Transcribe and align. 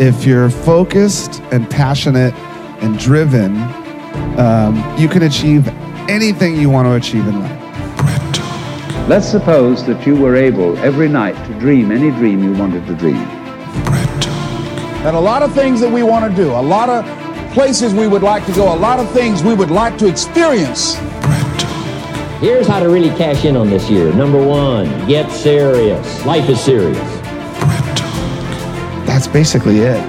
if 0.00 0.24
you're 0.24 0.48
focused 0.48 1.42
and 1.52 1.68
passionate 1.68 2.32
and 2.80 2.98
driven, 2.98 3.54
um, 4.38 4.82
you 4.98 5.06
can 5.06 5.24
achieve 5.24 5.68
anything 6.08 6.56
you 6.56 6.70
want 6.70 6.86
to 6.86 6.94
achieve 6.94 7.28
in 7.28 7.38
life. 7.38 9.08
Let's 9.10 9.28
suppose 9.28 9.84
that 9.86 10.06
you 10.06 10.16
were 10.16 10.36
able 10.36 10.78
every 10.78 11.06
night 11.06 11.34
to 11.46 11.60
dream 11.60 11.92
any 11.92 12.10
dream 12.12 12.42
you 12.42 12.54
wanted 12.54 12.86
to 12.86 12.94
dream. 12.94 13.16
And 15.04 15.14
a 15.14 15.20
lot 15.20 15.42
of 15.42 15.52
things 15.52 15.80
that 15.80 15.92
we 15.92 16.02
want 16.02 16.30
to 16.30 16.34
do, 16.34 16.50
a 16.50 16.62
lot 16.62 16.88
of 16.88 17.04
places 17.52 17.92
we 17.92 18.08
would 18.08 18.22
like 18.22 18.46
to 18.46 18.52
go, 18.52 18.74
a 18.74 18.76
lot 18.76 19.00
of 19.00 19.10
things 19.10 19.42
we 19.42 19.52
would 19.52 19.70
like 19.70 19.98
to 19.98 20.08
experience. 20.08 20.94
Here's 22.40 22.66
how 22.66 22.80
to 22.80 22.88
really 22.88 23.10
cash 23.18 23.44
in 23.44 23.54
on 23.54 23.68
this 23.68 23.90
year. 23.90 24.14
Number 24.14 24.42
one, 24.42 24.86
get 25.06 25.30
serious. 25.30 26.24
Life 26.24 26.48
is 26.48 26.58
serious. 26.58 27.19
That's 29.20 29.30
basically 29.30 29.80
it. 29.80 30.00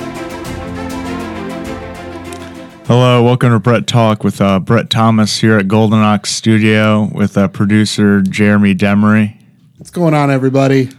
Hello, 2.88 3.22
welcome 3.22 3.52
to 3.52 3.60
Brett 3.60 3.86
Talk 3.86 4.24
with 4.24 4.40
uh, 4.40 4.58
Brett 4.62 4.90
Thomas 4.90 5.38
here 5.38 5.58
at 5.58 5.68
Golden 5.68 6.00
Ox 6.00 6.32
Studio 6.32 7.10
with 7.14 7.38
uh, 7.38 7.50
producer 7.50 8.22
Jeremy 8.22 8.74
Demery. 8.74 9.38
What's 9.76 9.90
going 9.90 10.14
on, 10.14 10.32
everybody? 10.32 10.92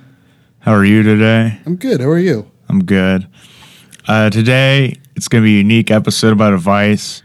How 0.59 0.73
are 0.75 0.85
you 0.85 1.03
today? 1.03 1.59
I'm 1.65 1.77
good. 1.77 2.03
How 2.03 2.09
are 2.09 2.19
you? 2.19 2.51
I'm 2.69 2.85
good. 2.85 3.27
Uh, 4.07 4.29
today, 4.29 5.01
it's 5.17 5.29
going 5.29 5.43
to 5.43 5.47
be 5.47 5.55
a 5.55 5.63
unique 5.63 5.91
episode 5.91 6.35
about 6.35 6.53
advice. 6.53 7.23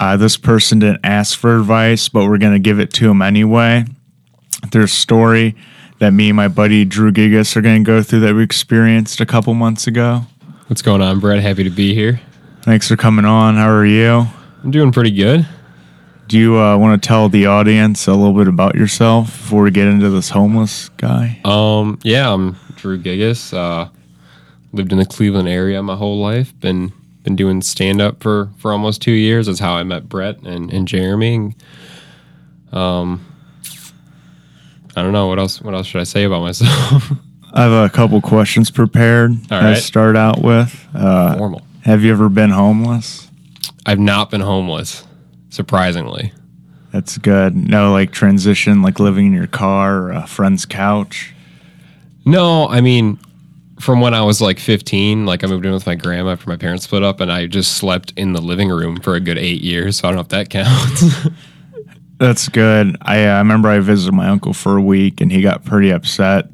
Uh, 0.00 0.16
this 0.16 0.38
person 0.38 0.78
didn't 0.78 1.00
ask 1.04 1.38
for 1.38 1.58
advice, 1.58 2.08
but 2.08 2.24
we're 2.24 2.38
going 2.38 2.54
to 2.54 2.58
give 2.58 2.80
it 2.80 2.90
to 2.94 3.10
him 3.10 3.20
anyway. 3.20 3.84
Their 4.70 4.86
story 4.86 5.56
that 6.02 6.10
me 6.10 6.30
and 6.30 6.36
my 6.36 6.48
buddy 6.48 6.84
Drew 6.84 7.12
Gigas 7.12 7.54
are 7.54 7.60
going 7.60 7.84
to 7.84 7.86
go 7.86 8.02
through 8.02 8.20
that 8.20 8.34
we 8.34 8.42
experienced 8.42 9.20
a 9.20 9.26
couple 9.26 9.54
months 9.54 9.86
ago. 9.86 10.22
What's 10.66 10.82
going 10.82 11.00
on, 11.00 11.20
Brett? 11.20 11.40
Happy 11.40 11.62
to 11.62 11.70
be 11.70 11.94
here. 11.94 12.20
Thanks 12.62 12.88
for 12.88 12.96
coming 12.96 13.24
on. 13.24 13.54
How 13.54 13.70
are 13.70 13.86
you? 13.86 14.26
I'm 14.64 14.72
doing 14.72 14.90
pretty 14.90 15.12
good. 15.12 15.46
Do 16.26 16.36
you 16.36 16.58
uh, 16.58 16.76
want 16.76 17.00
to 17.00 17.06
tell 17.06 17.28
the 17.28 17.46
audience 17.46 18.08
a 18.08 18.14
little 18.14 18.32
bit 18.34 18.48
about 18.48 18.74
yourself 18.74 19.26
before 19.26 19.62
we 19.62 19.70
get 19.70 19.86
into 19.86 20.10
this 20.10 20.30
homeless 20.30 20.88
guy? 20.96 21.40
Um, 21.44 22.00
yeah, 22.02 22.32
I'm 22.32 22.56
Drew 22.74 23.00
Gigas. 23.00 23.56
Uh, 23.56 23.88
lived 24.72 24.90
in 24.90 24.98
the 24.98 25.06
Cleveland 25.06 25.48
area 25.48 25.80
my 25.84 25.94
whole 25.94 26.20
life. 26.20 26.52
Been 26.58 26.92
been 27.22 27.36
doing 27.36 27.62
stand 27.62 28.00
up 28.00 28.20
for 28.20 28.50
for 28.58 28.72
almost 28.72 29.02
two 29.02 29.12
years. 29.12 29.46
That's 29.46 29.60
how 29.60 29.74
I 29.74 29.84
met 29.84 30.08
Brett 30.08 30.38
and, 30.38 30.72
and 30.72 30.88
Jeremy. 30.88 31.54
Um, 32.72 33.31
I 34.96 35.02
don't 35.02 35.12
know 35.12 35.26
what 35.26 35.38
else. 35.38 35.60
What 35.60 35.74
else 35.74 35.86
should 35.86 36.00
I 36.00 36.04
say 36.04 36.24
about 36.24 36.42
myself? 36.42 37.12
I 37.54 37.62
have 37.62 37.90
a 37.90 37.92
couple 37.92 38.20
questions 38.20 38.70
prepared. 38.70 39.32
All 39.50 39.60
to 39.60 39.76
start 39.76 40.16
out 40.16 40.42
with. 40.42 40.88
Uh, 40.94 41.36
Formal. 41.36 41.62
have 41.82 42.02
you 42.02 42.10
ever 42.12 42.28
been 42.28 42.50
homeless? 42.50 43.28
I've 43.84 43.98
not 43.98 44.30
been 44.30 44.40
homeless, 44.40 45.06
surprisingly. 45.50 46.32
That's 46.92 47.18
good. 47.18 47.54
No, 47.54 47.92
like 47.92 48.12
transition, 48.12 48.82
like 48.82 49.00
living 49.00 49.26
in 49.26 49.32
your 49.32 49.46
car 49.46 50.04
or 50.04 50.10
a 50.12 50.26
friend's 50.26 50.66
couch. 50.66 51.34
No, 52.24 52.68
I 52.68 52.80
mean, 52.80 53.18
from 53.80 54.00
when 54.00 54.14
I 54.14 54.22
was 54.22 54.40
like 54.40 54.58
15, 54.58 55.26
like 55.26 55.42
I 55.42 55.46
moved 55.46 55.66
in 55.66 55.72
with 55.72 55.86
my 55.86 55.94
grandma 55.94 56.32
after 56.32 56.48
my 56.48 56.56
parents 56.56 56.84
split 56.84 57.02
up, 57.02 57.20
and 57.20 57.32
I 57.32 57.46
just 57.46 57.76
slept 57.76 58.12
in 58.16 58.32
the 58.32 58.40
living 58.40 58.68
room 58.68 59.00
for 59.00 59.14
a 59.14 59.20
good 59.20 59.38
eight 59.38 59.62
years. 59.62 59.98
So 59.98 60.08
I 60.08 60.10
don't 60.10 60.16
know 60.16 60.22
if 60.22 60.28
that 60.28 60.50
counts. 60.50 61.28
That's 62.22 62.48
good. 62.48 62.96
I, 63.02 63.24
uh, 63.24 63.34
I 63.34 63.38
remember 63.38 63.68
I 63.68 63.80
visited 63.80 64.14
my 64.14 64.28
uncle 64.28 64.52
for 64.52 64.76
a 64.76 64.80
week 64.80 65.20
and 65.20 65.32
he 65.32 65.42
got 65.42 65.64
pretty 65.64 65.90
upset 65.90 66.46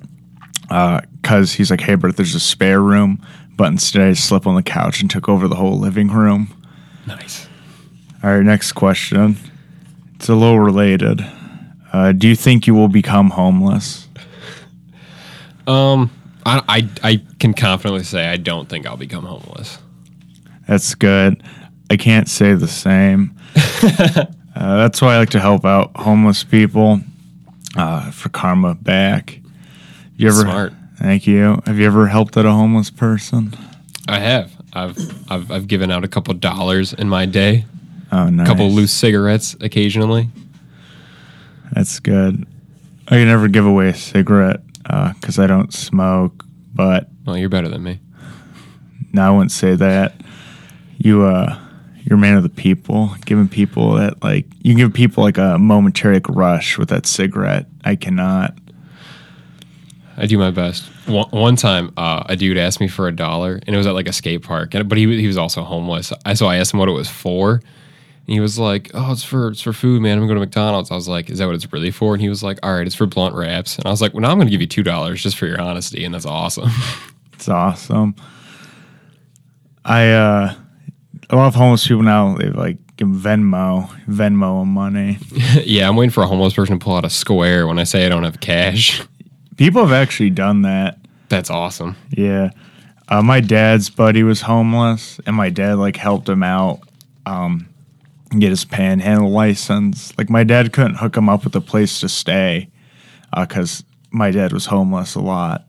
because 0.62 1.52
he's 1.52 1.70
like, 1.70 1.82
hey, 1.82 1.94
but 1.94 2.16
there's 2.16 2.34
a 2.34 2.40
spare 2.40 2.80
room. 2.80 3.20
But 3.54 3.72
instead, 3.72 4.08
I 4.08 4.14
slept 4.14 4.46
on 4.46 4.54
the 4.54 4.62
couch 4.62 5.02
and 5.02 5.10
took 5.10 5.28
over 5.28 5.46
the 5.46 5.56
whole 5.56 5.78
living 5.78 6.08
room. 6.08 6.48
nice. 7.06 7.46
All 8.22 8.30
right, 8.30 8.42
next 8.42 8.72
question. 8.72 9.36
It's 10.14 10.30
a 10.30 10.34
little 10.34 10.58
related. 10.58 11.20
Uh, 11.92 12.12
do 12.12 12.28
you 12.28 12.34
think 12.34 12.66
you 12.66 12.74
will 12.74 12.88
become 12.88 13.28
homeless? 13.28 14.08
Um, 15.66 16.10
I, 16.46 16.62
I 16.66 17.10
I 17.10 17.22
can 17.40 17.52
confidently 17.52 18.04
say 18.04 18.26
I 18.26 18.38
don't 18.38 18.70
think 18.70 18.86
I'll 18.86 18.96
become 18.96 19.26
homeless. 19.26 19.78
That's 20.66 20.94
good. 20.94 21.42
I 21.90 21.98
can't 21.98 22.26
say 22.26 22.54
the 22.54 22.68
same. 22.68 23.36
uh, 24.58 24.76
that's 24.76 25.00
why 25.00 25.14
I 25.14 25.18
like 25.18 25.30
to 25.30 25.40
help 25.40 25.64
out 25.64 25.92
homeless 25.96 26.42
people 26.44 27.00
uh, 27.76 28.10
for 28.10 28.28
karma 28.28 28.74
back. 28.74 29.40
You 30.16 30.28
ever? 30.28 30.40
Smart. 30.42 30.72
Thank 30.96 31.26
you. 31.28 31.62
Have 31.66 31.78
you 31.78 31.86
ever 31.86 32.08
helped 32.08 32.36
out 32.36 32.44
a 32.44 32.50
homeless 32.52 32.90
person? 32.90 33.54
I 34.08 34.18
have. 34.18 34.50
I've 34.72 34.98
I've 35.30 35.50
I've 35.50 35.66
given 35.68 35.90
out 35.90 36.04
a 36.04 36.08
couple 36.08 36.34
dollars 36.34 36.92
in 36.92 37.08
my 37.08 37.24
day, 37.24 37.64
Oh, 38.12 38.28
nice. 38.28 38.46
a 38.46 38.50
couple 38.50 38.68
loose 38.70 38.92
cigarettes 38.92 39.54
occasionally. 39.60 40.28
That's 41.72 42.00
good. 42.00 42.46
I 43.06 43.10
can 43.12 43.26
never 43.26 43.48
give 43.48 43.64
away 43.64 43.88
a 43.90 43.94
cigarette 43.94 44.60
because 44.82 45.38
I 45.38 45.46
don't 45.46 45.72
smoke. 45.72 46.44
But 46.74 47.08
Well, 47.24 47.36
you're 47.36 47.48
better 47.48 47.68
than 47.68 47.82
me. 47.82 48.00
no, 49.12 49.22
I 49.22 49.30
wouldn't 49.30 49.52
say 49.52 49.74
that. 49.76 50.14
You, 50.98 51.22
uh, 51.24 51.58
you're 52.08 52.18
a 52.18 52.20
man 52.20 52.36
of 52.36 52.42
the 52.42 52.48
people. 52.48 53.14
Giving 53.26 53.48
people 53.48 53.92
that 53.94 54.22
like 54.22 54.46
you 54.62 54.74
give 54.74 54.94
people 54.94 55.22
like 55.22 55.36
a 55.36 55.58
momentary 55.58 56.20
rush 56.28 56.78
with 56.78 56.88
that 56.88 57.06
cigarette. 57.06 57.66
I 57.84 57.96
cannot. 57.96 58.56
I 60.16 60.26
do 60.26 60.38
my 60.38 60.50
best. 60.50 60.84
One, 61.06 61.28
one 61.30 61.56
time, 61.56 61.92
uh, 61.96 62.24
a 62.26 62.34
dude 62.34 62.56
asked 62.56 62.80
me 62.80 62.88
for 62.88 63.06
a 63.06 63.14
dollar, 63.14 63.60
and 63.66 63.74
it 63.74 63.76
was 63.76 63.86
at 63.86 63.94
like 63.94 64.08
a 64.08 64.12
skate 64.12 64.42
park, 64.42 64.74
and 64.74 64.88
but 64.88 64.96
he 64.96 65.20
he 65.20 65.26
was 65.26 65.36
also 65.36 65.62
homeless. 65.62 66.12
I 66.24 66.34
so 66.34 66.46
I 66.46 66.56
asked 66.56 66.72
him 66.72 66.80
what 66.80 66.88
it 66.88 66.92
was 66.92 67.08
for, 67.08 67.52
and 67.52 67.62
he 68.26 68.40
was 68.40 68.58
like, 68.58 68.90
"Oh, 68.94 69.12
it's 69.12 69.22
for 69.22 69.48
it's 69.48 69.60
for 69.60 69.74
food, 69.74 70.00
man. 70.00 70.14
I'm 70.14 70.20
gonna 70.20 70.28
go 70.28 70.34
to 70.34 70.40
McDonald's." 70.40 70.90
I 70.90 70.94
was 70.94 71.08
like, 71.08 71.28
"Is 71.28 71.38
that 71.38 71.46
what 71.46 71.54
it's 71.54 71.70
really 71.72 71.90
for?" 71.90 72.14
And 72.14 72.22
he 72.22 72.30
was 72.30 72.42
like, 72.42 72.58
"All 72.62 72.74
right, 72.74 72.86
it's 72.86 72.96
for 72.96 73.06
blunt 73.06 73.34
wraps." 73.34 73.76
And 73.76 73.86
I 73.86 73.90
was 73.90 74.00
like, 74.00 74.14
"Well, 74.14 74.22
now 74.22 74.30
I'm 74.30 74.38
gonna 74.38 74.50
give 74.50 74.62
you 74.62 74.66
two 74.66 74.82
dollars 74.82 75.22
just 75.22 75.36
for 75.36 75.46
your 75.46 75.60
honesty, 75.60 76.04
and 76.04 76.14
that's 76.14 76.26
awesome." 76.26 76.70
It's 77.34 77.48
awesome. 77.48 78.16
I 79.84 80.10
uh, 80.10 80.54
a 81.30 81.36
lot 81.36 81.46
of 81.46 81.54
homeless 81.54 81.86
people 81.86 82.02
now 82.02 82.36
they 82.36 82.48
like 82.50 82.78
Venmo, 82.96 83.88
Venmo 84.06 84.66
money. 84.66 85.18
yeah, 85.64 85.88
I'm 85.88 85.96
waiting 85.96 86.10
for 86.10 86.22
a 86.22 86.26
homeless 86.26 86.54
person 86.54 86.78
to 86.78 86.84
pull 86.84 86.96
out 86.96 87.04
a 87.04 87.10
square 87.10 87.66
when 87.66 87.78
I 87.78 87.84
say 87.84 88.04
I 88.04 88.08
don't 88.08 88.24
have 88.24 88.40
cash. 88.40 89.02
People 89.56 89.82
have 89.82 89.92
actually 89.92 90.30
done 90.30 90.62
that. 90.62 90.98
That's 91.28 91.50
awesome. 91.50 91.96
Yeah. 92.10 92.50
Uh, 93.08 93.22
my 93.22 93.40
dad's 93.40 93.88
buddy 93.88 94.22
was 94.22 94.42
homeless, 94.42 95.20
and 95.26 95.36
my 95.36 95.48
dad 95.48 95.74
like 95.74 95.96
helped 95.96 96.28
him 96.28 96.42
out 96.42 96.80
um, 97.24 97.68
get 98.38 98.50
his 98.50 98.64
panhandle 98.64 99.30
license. 99.30 100.16
Like 100.18 100.28
my 100.30 100.44
dad 100.44 100.72
couldn't 100.72 100.96
hook 100.96 101.16
him 101.16 101.28
up 101.28 101.44
with 101.44 101.54
a 101.54 101.60
place 101.60 102.00
to 102.00 102.08
stay 102.08 102.68
because 103.36 103.84
my 104.10 104.30
dad 104.30 104.52
was 104.52 104.66
homeless 104.66 105.14
a 105.14 105.20
lot. 105.20 105.64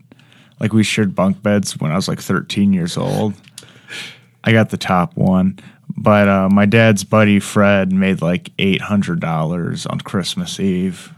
Like 0.59 0.73
we 0.73 0.83
shared 0.83 1.15
bunk 1.15 1.41
beds 1.41 1.77
when 1.79 1.91
I 1.91 1.95
was 1.95 2.07
like 2.07 2.19
13 2.19 2.73
years 2.73 2.97
old. 2.97 3.33
I 4.43 4.51
got 4.51 4.69
the 4.69 4.77
top 4.77 5.15
one, 5.15 5.59
but 5.97 6.27
uh, 6.27 6.49
my 6.49 6.65
dad's 6.65 7.03
buddy 7.03 7.39
Fred 7.39 7.91
made 7.91 8.21
like 8.21 8.51
eight 8.59 8.81
hundred 8.81 9.19
dollars 9.19 9.85
on 9.85 9.99
Christmas 10.01 10.59
Eve. 10.59 11.13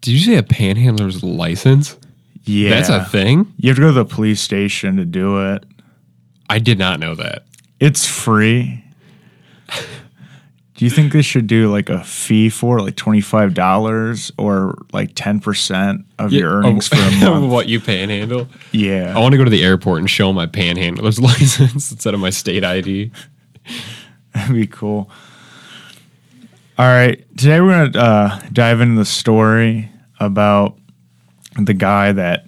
Did 0.00 0.12
you 0.12 0.20
say 0.20 0.36
a 0.36 0.42
panhandler's 0.42 1.22
license? 1.22 1.96
Yeah, 2.44 2.70
That's 2.70 2.88
a 2.88 3.04
thing. 3.04 3.52
You 3.58 3.70
have 3.70 3.76
to 3.76 3.82
go 3.82 3.86
to 3.88 3.92
the 3.92 4.04
police 4.04 4.40
station 4.40 4.96
to 4.96 5.04
do 5.04 5.52
it. 5.52 5.64
I 6.48 6.60
did 6.60 6.78
not 6.78 7.00
know 7.00 7.16
that. 7.16 7.44
It's 7.80 8.06
free. 8.06 8.84
Do 10.76 10.84
you 10.84 10.90
think 10.90 11.12
they 11.14 11.22
should 11.22 11.46
do 11.46 11.72
like 11.72 11.88
a 11.88 12.04
fee 12.04 12.50
for 12.50 12.78
it, 12.78 12.82
like 12.82 12.96
twenty 12.96 13.22
five 13.22 13.54
dollars 13.54 14.30
or 14.36 14.76
like 14.92 15.12
ten 15.14 15.40
percent 15.40 16.04
of 16.18 16.32
your 16.34 16.50
earnings 16.52 16.88
for 16.88 16.96
a 16.96 17.10
month? 17.30 17.50
what 17.50 17.66
you 17.68 17.80
panhandle? 17.80 18.46
Yeah, 18.72 19.14
I 19.16 19.20
want 19.20 19.32
to 19.32 19.38
go 19.38 19.44
to 19.44 19.50
the 19.50 19.64
airport 19.64 20.00
and 20.00 20.10
show 20.10 20.32
my 20.34 20.44
panhandler's 20.46 21.18
license 21.20 21.90
instead 21.90 22.12
of 22.12 22.20
my 22.20 22.28
state 22.30 22.62
ID. 22.62 23.10
that'd 24.34 24.54
be 24.54 24.66
cool. 24.66 25.10
All 26.78 26.86
right, 26.86 27.24
today 27.38 27.58
we're 27.62 27.88
gonna 27.90 27.98
uh, 27.98 28.40
dive 28.52 28.82
into 28.82 28.96
the 28.96 29.06
story 29.06 29.88
about 30.20 30.78
the 31.58 31.72
guy 31.72 32.12
that 32.12 32.44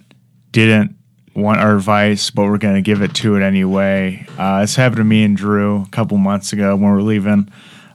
didn't 0.51 0.95
want 1.35 1.59
our 1.61 1.75
advice, 1.77 2.29
but 2.29 2.43
we're 2.45 2.59
gonna 2.59 2.83
give 2.83 3.01
it 3.01 3.15
to 3.15 3.37
it 3.37 3.41
anyway. 3.41 4.27
Uh, 4.37 4.61
this 4.61 4.75
happened 4.75 4.97
to 4.97 5.03
me 5.03 5.23
and 5.23 5.35
Drew 5.35 5.81
a 5.81 5.89
couple 5.89 6.17
months 6.19 6.53
ago 6.53 6.75
when 6.75 6.91
we 6.91 6.95
were 6.95 7.01
leaving 7.01 7.49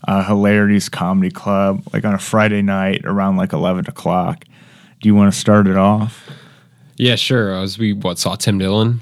uh, 0.06 0.24
Hilarities 0.24 0.88
Comedy 0.88 1.30
Club, 1.30 1.82
like 1.92 2.04
on 2.04 2.14
a 2.14 2.18
Friday 2.18 2.62
night 2.62 3.02
around 3.04 3.36
like 3.36 3.52
eleven 3.52 3.86
o'clock. 3.86 4.44
Do 5.00 5.08
you 5.08 5.14
want 5.14 5.32
to 5.32 5.38
start 5.38 5.66
it 5.66 5.76
off? 5.76 6.28
Yeah, 6.96 7.16
sure. 7.16 7.54
I 7.54 7.60
was 7.60 7.78
we 7.78 7.92
what 7.92 8.18
saw 8.18 8.36
Tim 8.36 8.58
Dillon, 8.58 9.00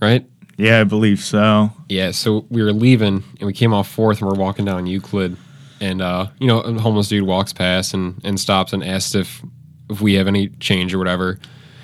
right? 0.00 0.24
Yeah, 0.56 0.80
I 0.80 0.84
believe 0.84 1.20
so. 1.20 1.72
Yeah. 1.88 2.10
So 2.10 2.44
we 2.50 2.62
were 2.62 2.72
leaving 2.72 3.24
and 3.38 3.46
we 3.46 3.52
came 3.52 3.72
off 3.72 3.88
Fourth 3.88 4.20
and 4.20 4.30
we're 4.30 4.36
walking 4.36 4.64
down 4.64 4.86
Euclid, 4.86 5.36
and 5.80 6.02
uh, 6.02 6.26
you 6.38 6.46
know, 6.46 6.60
a 6.60 6.78
homeless 6.78 7.08
dude 7.08 7.26
walks 7.26 7.52
past 7.52 7.94
and 7.94 8.20
and 8.24 8.38
stops 8.38 8.72
and 8.72 8.84
asks 8.84 9.14
if 9.14 9.42
if 9.88 10.00
we 10.00 10.14
have 10.14 10.28
any 10.28 10.48
change 10.60 10.94
or 10.94 10.98
whatever, 10.98 11.38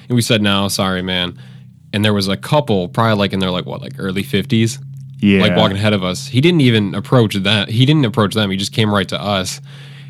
and 0.09 0.17
we 0.17 0.23
said 0.23 0.43
no, 0.43 0.69
sorry, 0.69 1.03
man. 1.03 1.39
And 1.93 2.05
there 2.05 2.13
was 2.13 2.29
a 2.29 2.37
couple, 2.37 2.89
probably 2.89 3.17
like 3.17 3.33
in 3.33 3.39
their 3.39 3.51
like 3.51 3.65
what 3.65 3.81
like 3.81 3.95
early 3.99 4.23
fifties, 4.23 4.79
Yeah. 5.19 5.41
like 5.41 5.57
walking 5.57 5.77
ahead 5.77 5.93
of 5.95 6.05
us. 6.05 6.27
He 6.27 6.41
didn't 6.41 6.61
even 6.61 6.95
approach 6.95 7.35
that. 7.37 7.69
He 7.71 7.87
didn't 7.87 8.05
approach 8.05 8.35
them. 8.35 8.51
He 8.51 8.57
just 8.57 8.73
came 8.73 8.93
right 8.93 9.09
to 9.09 9.21
us, 9.21 9.61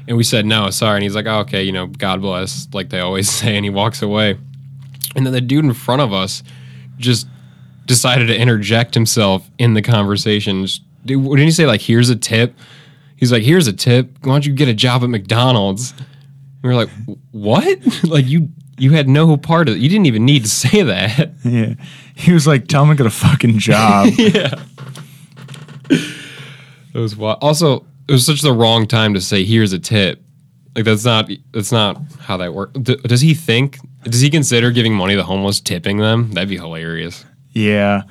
and 0.09 0.17
we 0.17 0.25
said 0.25 0.45
no, 0.47 0.69
sorry. 0.71 0.97
And 0.97 1.03
he's 1.05 1.15
like, 1.15 1.27
oh, 1.27 1.41
okay, 1.41 1.63
you 1.63 1.73
know, 1.73 1.87
God 1.87 2.21
bless, 2.21 2.69
like 2.73 2.91
they 2.91 3.01
always 3.01 3.31
say, 3.41 3.55
and 3.57 3.65
he 3.65 3.71
walks 3.71 4.03
away. 4.03 4.39
And 5.15 5.25
then 5.25 5.33
the 5.33 5.41
dude 5.41 5.65
in 5.65 5.73
front 5.75 6.03
of 6.03 6.13
us 6.13 6.43
just 6.99 7.27
decided 7.87 8.27
to 8.27 8.37
interject 8.37 8.95
himself 8.95 9.49
in 9.59 9.75
the 9.75 9.83
conversation. 9.83 10.67
Dude, 11.05 11.23
didn't 11.25 11.39
he 11.39 11.51
say 11.53 11.67
like, 11.67 11.81
here's 11.81 12.11
a 12.11 12.17
tip? 12.17 12.55
He's 13.17 13.33
like, 13.33 13.43
here's 13.45 13.67
a 13.67 13.73
tip. 13.73 14.11
Why 14.23 14.33
don't 14.35 14.45
you 14.47 14.53
get 14.53 14.69
a 14.69 14.75
job 14.75 15.03
at 15.03 15.09
McDonald's? 15.09 15.93
And 15.97 16.07
we 16.63 16.69
were 16.69 16.75
like, 16.75 16.91
what? 17.31 17.79
like 18.05 18.27
you 18.27 18.49
you 18.79 18.93
had 18.93 19.09
no 19.09 19.37
part 19.39 19.69
of 19.71 19.77
it. 19.77 19.79
You 19.79 19.89
didn't 19.89 20.05
even 20.07 20.27
need 20.27 20.43
to 20.43 20.51
say 20.51 20.83
that. 20.83 21.33
Yeah. 21.45 21.75
He 22.15 22.33
was 22.33 22.47
like, 22.47 22.67
tell 22.67 22.83
him 22.83 22.91
to 22.91 22.95
get 22.97 23.07
a 23.07 23.11
fucking 23.11 23.59
job. 23.59 24.09
yeah. 24.19 24.55
It 26.97 27.01
was 27.01 27.15
wild. 27.15 27.39
Also, 27.43 27.85
it 28.09 28.13
was 28.13 28.25
such 28.25 28.41
the 28.41 28.53
wrong 28.53 28.87
time 28.87 29.13
to 29.13 29.21
say, 29.21 29.45
here's 29.45 29.75
a 29.75 29.79
tip. 29.79 30.23
Like 30.75 30.87
that's 30.87 31.05
not 31.05 31.31
that's 31.53 31.71
not 31.71 32.01
how 32.21 32.39
that 32.39 32.55
works. 32.55 32.79
D- 32.79 32.97
does 32.97 33.21
he 33.21 33.35
think? 33.35 33.79
Does 34.05 34.21
he 34.21 34.31
consider 34.31 34.71
giving 34.71 34.95
money 34.95 35.13
to 35.13 35.19
the 35.19 35.25
homeless, 35.25 35.61
tipping 35.61 35.99
them? 35.99 36.33
That'd 36.33 36.49
be 36.49 36.57
hilarious. 36.57 37.25
Yeah. 37.53 38.03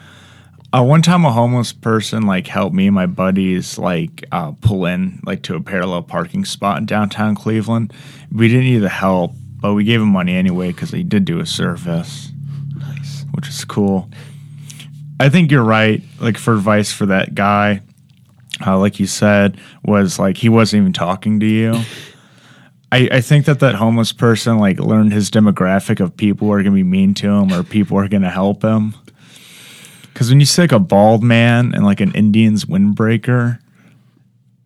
Uh, 0.72 0.84
one 0.84 1.02
time, 1.02 1.26
a 1.26 1.32
homeless 1.32 1.74
person 1.74 2.24
like 2.24 2.48
helped 2.48 2.76
me 2.76 2.88
and 2.88 2.96
my 2.96 3.06
buddies 3.06 3.78
like 3.80 4.26
uh, 4.32 4.52
pull 4.62 4.86
in 4.86 5.20
like 5.26 5.42
to 5.44 5.56
a 5.56 5.62
parallel 5.62 6.04
parking 6.04 6.46
spot 6.46 6.78
in 6.78 6.86
downtown 6.86 7.34
Cleveland. 7.34 7.94
We 8.32 8.48
didn't 8.50 8.66
need 8.66 8.80
the 8.80 8.90
help, 8.90 9.32
but 9.62 9.74
we 9.74 9.84
gave 9.84 10.02
him 10.02 10.10
money 10.10 10.36
anyway 10.36 10.68
because 10.72 10.92
he 10.92 11.04
did 11.04 11.26
do 11.26 11.40
a 11.40 11.46
service. 11.46 12.32
Nice, 12.76 13.26
which 13.32 13.48
is 13.48 13.64
cool. 13.66 14.10
I 15.20 15.30
think 15.30 15.50
you're 15.50 15.64
right. 15.64 16.04
Like 16.20 16.38
for 16.38 16.54
advice 16.54 16.92
for 16.92 17.06
that 17.06 17.34
guy, 17.36 17.82
uh, 18.66 18.78
like 18.78 19.00
you 19.00 19.08
said, 19.08 19.58
was 19.84 20.20
like 20.20 20.38
he 20.38 20.50
wasn't 20.50 20.82
even 20.82 20.94
talking 20.94 21.40
to 21.40 21.46
you. 21.46 21.82
I, 22.92 23.10
I 23.12 23.22
think 23.22 23.46
that 23.46 23.60
that 23.60 23.76
homeless 23.76 24.14
person 24.14 24.58
like 24.58 24.80
learned 24.80 25.12
his 25.12 25.30
demographic 25.30 26.00
of 26.00 26.16
people 26.16 26.48
who 26.48 26.54
are 26.54 26.64
gonna 26.64 26.76
be 26.76 26.84
mean 26.84 27.14
to 27.16 27.30
him 27.30 27.52
or 27.52 27.64
people 27.64 27.98
who 27.98 28.04
are 28.04 28.08
gonna 28.08 28.30
help 28.30 28.64
him. 28.64 28.94
Because 30.14 30.30
when 30.30 30.40
you 30.40 30.46
see 30.46 30.62
like 30.62 30.72
a 30.72 30.80
bald 30.80 31.24
man 31.24 31.74
and 31.74 31.84
like 31.84 32.00
an 32.00 32.14
Indian's 32.14 32.66
windbreaker, 32.66 33.60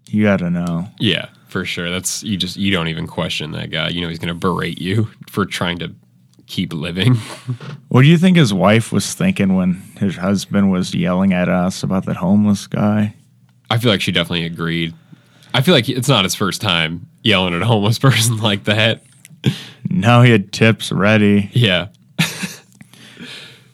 you 0.08 0.24
gotta 0.24 0.50
know. 0.50 0.88
Yeah, 1.00 1.30
for 1.48 1.66
sure. 1.66 1.90
That's 1.90 2.22
you 2.24 2.38
just 2.38 2.58
you 2.58 2.72
don't 2.72 2.88
even 2.88 3.08
question 3.08 3.52
that 3.52 3.72
guy. 3.72 3.90
You 3.90 4.02
know 4.02 4.10
he's 4.10 4.20
gonna 4.20 4.36
berate 4.36 4.80
you 4.80 5.10
for 5.28 5.46
trying 5.46 5.80
to 5.80 5.94
keep 6.46 6.74
living. 6.74 7.16
What 7.90 8.04
do 8.04 8.08
you 8.08 8.20
think 8.20 8.38
his 8.38 8.54
wife 8.54 8.92
was 8.92 9.16
thinking 9.16 9.56
when 9.56 9.82
his 9.98 10.16
husband 10.18 10.70
was 10.70 10.94
yelling 10.94 11.34
at 11.34 11.50
us 11.50 11.82
about 11.82 12.06
that 12.06 12.18
homeless 12.18 12.68
guy? 12.68 13.16
I 13.70 13.78
feel 13.78 13.92
like 13.92 14.02
she 14.02 14.12
definitely 14.12 14.46
agreed. 14.46 14.94
I 15.54 15.62
feel 15.62 15.74
like 15.74 15.88
it's 15.90 16.08
not 16.08 16.24
his 16.24 16.36
first 16.36 16.62
time 16.62 17.08
yelling 17.24 17.54
at 17.54 17.62
a 17.62 17.66
homeless 17.66 18.00
person 18.00 18.38
like 18.38 18.66
that. 18.66 19.04
No, 19.90 20.22
he 20.22 20.32
had 20.32 20.52
tips 20.52 20.92
ready. 20.92 21.50
Yeah. 21.54 21.88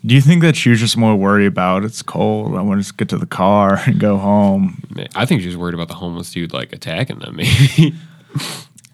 Do 0.05 0.13
you 0.13 0.21
think 0.21 0.43
that 0.43 0.55
she 0.55 0.69
was 0.69 0.79
just 0.79 0.97
more 0.97 1.15
worried 1.15 1.47
about 1.47 1.83
it's 1.83 2.03
cold? 2.03 2.55
I 2.55 2.61
want 2.61 2.77
to 2.79 2.83
just 2.83 2.95
get 2.95 3.09
to 3.09 3.17
the 3.17 3.25
car 3.25 3.81
and 3.87 3.99
go 3.99 4.17
home. 4.17 4.83
I 5.15 5.25
think 5.25 5.41
she 5.41 5.47
was 5.47 5.57
worried 5.57 5.73
about 5.73 5.87
the 5.87 5.95
homeless 5.95 6.31
dude 6.31 6.53
like 6.53 6.71
attacking 6.73 7.19
them. 7.19 7.35
Maybe. 7.37 7.95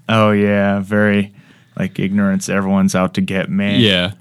Oh 0.07 0.31
yeah, 0.31 0.79
very 0.79 1.33
like 1.77 1.99
ignorance. 1.99 2.47
Everyone's 2.47 2.95
out 2.95 3.13
to 3.15 3.21
get 3.21 3.49
me. 3.49 3.77
yeah. 3.79 4.13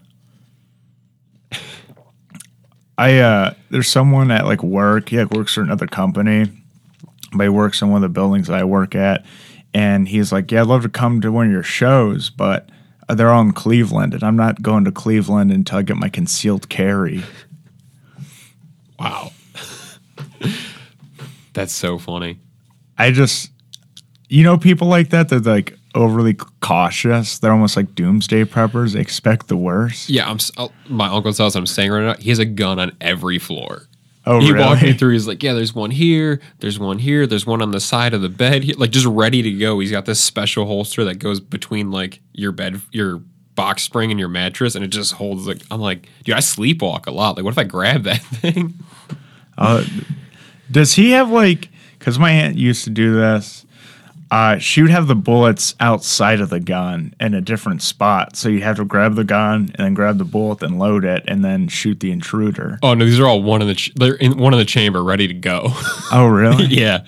I 2.98 3.18
uh 3.20 3.54
there's 3.70 3.88
someone 3.88 4.30
at 4.30 4.44
like 4.44 4.62
work, 4.62 5.08
he 5.08 5.18
like 5.18 5.30
works 5.30 5.54
for 5.54 5.62
another 5.62 5.86
company, 5.86 6.50
but 7.32 7.44
he 7.44 7.48
works 7.48 7.82
in 7.82 7.88
one 7.90 8.02
of 8.02 8.10
the 8.10 8.12
buildings 8.12 8.46
that 8.48 8.58
I 8.58 8.64
work 8.64 8.94
at, 8.94 9.24
and 9.72 10.08
he's 10.08 10.32
like, 10.32 10.50
Yeah, 10.50 10.62
I'd 10.62 10.66
love 10.66 10.82
to 10.82 10.88
come 10.88 11.20
to 11.20 11.32
one 11.32 11.46
of 11.46 11.52
your 11.52 11.62
shows, 11.62 12.30
but 12.30 12.68
they're 13.08 13.30
all 13.30 13.42
in 13.42 13.52
Cleveland, 13.52 14.14
and 14.14 14.22
I'm 14.22 14.36
not 14.36 14.62
going 14.62 14.84
to 14.84 14.92
Cleveland 14.92 15.50
until 15.50 15.78
I 15.78 15.82
get 15.82 15.96
my 15.96 16.08
concealed 16.08 16.68
carry. 16.68 17.22
Wow. 18.98 19.32
That's 21.52 21.72
so 21.72 21.98
funny. 21.98 22.38
I 22.98 23.10
just 23.10 23.50
you 24.28 24.44
know 24.44 24.56
people 24.58 24.88
like 24.88 25.10
that, 25.10 25.28
they're 25.28 25.40
like 25.40 25.76
overly 25.94 26.34
cautious. 26.60 27.38
They're 27.38 27.52
almost 27.52 27.76
like 27.76 27.94
doomsday 27.94 28.44
preppers. 28.44 28.92
They 28.92 29.00
expect 29.00 29.48
the 29.48 29.56
worst. 29.56 30.08
Yeah, 30.08 30.30
I'm. 30.30 30.38
My 30.88 31.08
uncle's 31.08 31.38
house. 31.38 31.54
I'm 31.54 31.66
staying 31.66 31.90
right 31.90 32.04
now. 32.04 32.14
He 32.14 32.30
has 32.30 32.38
a 32.38 32.44
gun 32.44 32.78
on 32.78 32.92
every 33.00 33.38
floor. 33.38 33.82
Oh 34.26 34.38
he 34.40 34.52
really? 34.52 34.64
walked 34.64 34.82
me 34.82 34.92
through. 34.92 35.12
He's 35.12 35.26
like, 35.26 35.42
"Yeah, 35.42 35.54
there's 35.54 35.74
one 35.74 35.90
here. 35.90 36.40
There's 36.58 36.78
one 36.78 36.98
here. 36.98 37.26
There's 37.26 37.46
one 37.46 37.62
on 37.62 37.70
the 37.70 37.80
side 37.80 38.12
of 38.12 38.20
the 38.20 38.28
bed. 38.28 38.64
He- 38.64 38.74
like 38.74 38.90
just 38.90 39.06
ready 39.06 39.40
to 39.42 39.50
go." 39.52 39.78
He's 39.80 39.90
got 39.90 40.04
this 40.04 40.20
special 40.20 40.66
holster 40.66 41.04
that 41.04 41.14
goes 41.18 41.40
between 41.40 41.90
like 41.90 42.20
your 42.32 42.52
bed, 42.52 42.80
your 42.92 43.22
box 43.54 43.82
spring, 43.82 44.10
and 44.10 44.20
your 44.20 44.28
mattress, 44.28 44.74
and 44.74 44.84
it 44.84 44.88
just 44.88 45.14
holds. 45.14 45.46
Like 45.46 45.62
I'm 45.70 45.80
like, 45.80 46.08
dude, 46.24 46.34
I 46.34 46.40
sleepwalk 46.40 47.06
a 47.06 47.10
lot. 47.10 47.36
Like, 47.36 47.44
what 47.44 47.52
if 47.52 47.58
I 47.58 47.64
grab 47.64 48.02
that 48.04 48.20
thing? 48.22 48.74
Uh, 49.56 49.84
does 50.70 50.94
he 50.94 51.12
have 51.12 51.30
like? 51.30 51.68
Because 51.98 52.18
my 52.18 52.30
aunt 52.30 52.56
used 52.56 52.84
to 52.84 52.90
do 52.90 53.14
this. 53.14 53.64
Uh, 54.30 54.58
she 54.58 54.80
would 54.80 54.90
have 54.92 55.08
the 55.08 55.16
bullets 55.16 55.74
outside 55.80 56.40
of 56.40 56.50
the 56.50 56.60
gun 56.60 57.12
in 57.18 57.34
a 57.34 57.40
different 57.40 57.82
spot, 57.82 58.36
so 58.36 58.48
you 58.48 58.60
have 58.62 58.76
to 58.76 58.84
grab 58.84 59.16
the 59.16 59.24
gun 59.24 59.70
and 59.74 59.86
then 59.86 59.92
grab 59.94 60.18
the 60.18 60.24
bullet 60.24 60.62
and 60.62 60.78
load 60.78 61.04
it 61.04 61.24
and 61.26 61.44
then 61.44 61.66
shoot 61.66 61.98
the 61.98 62.12
intruder. 62.12 62.78
Oh 62.82 62.94
no, 62.94 63.04
these 63.04 63.18
are 63.18 63.26
all 63.26 63.42
one 63.42 63.60
in 63.60 63.66
the. 63.66 63.74
Ch- 63.74 63.92
they're 63.96 64.14
in 64.14 64.38
one 64.38 64.52
in 64.54 64.58
the 64.60 64.64
chamber, 64.64 65.02
ready 65.02 65.26
to 65.26 65.34
go. 65.34 65.68
Oh, 66.12 66.26
really? 66.26 66.66
yeah. 66.66 67.04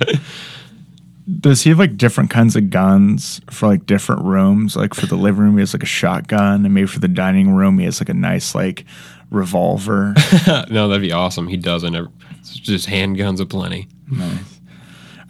Does 1.41 1.63
he 1.63 1.71
have 1.71 1.79
like 1.79 1.97
different 1.97 2.31
kinds 2.31 2.57
of 2.57 2.71
guns 2.71 3.41
for 3.51 3.69
like 3.69 3.87
different 3.87 4.23
rooms? 4.25 4.75
Like 4.75 4.93
for 4.95 5.07
the 5.07 5.15
living 5.17 5.43
room, 5.43 5.55
he 5.55 5.61
has 5.61 5.73
like 5.73 5.85
a 5.85 5.87
shotgun, 5.87 6.65
and 6.65 6.75
maybe 6.75 6.87
for 6.89 6.99
the 6.99 7.09
dining 7.09 7.55
room, 7.55 7.79
he 7.79 7.85
has 7.85 8.01
like 8.01 8.09
a 8.09 8.15
nice 8.15 8.55
like 8.55 8.85
revolver. 9.31 10.15
no, 10.71 10.89
that'd 10.89 11.01
be 11.01 11.13
awesome. 11.13 11.47
He 11.47 11.57
doesn't. 11.57 11.95
It's 12.41 12.55
just 12.55 12.89
handguns 12.89 13.41
aplenty. 13.41 13.87
nice. 14.11 14.52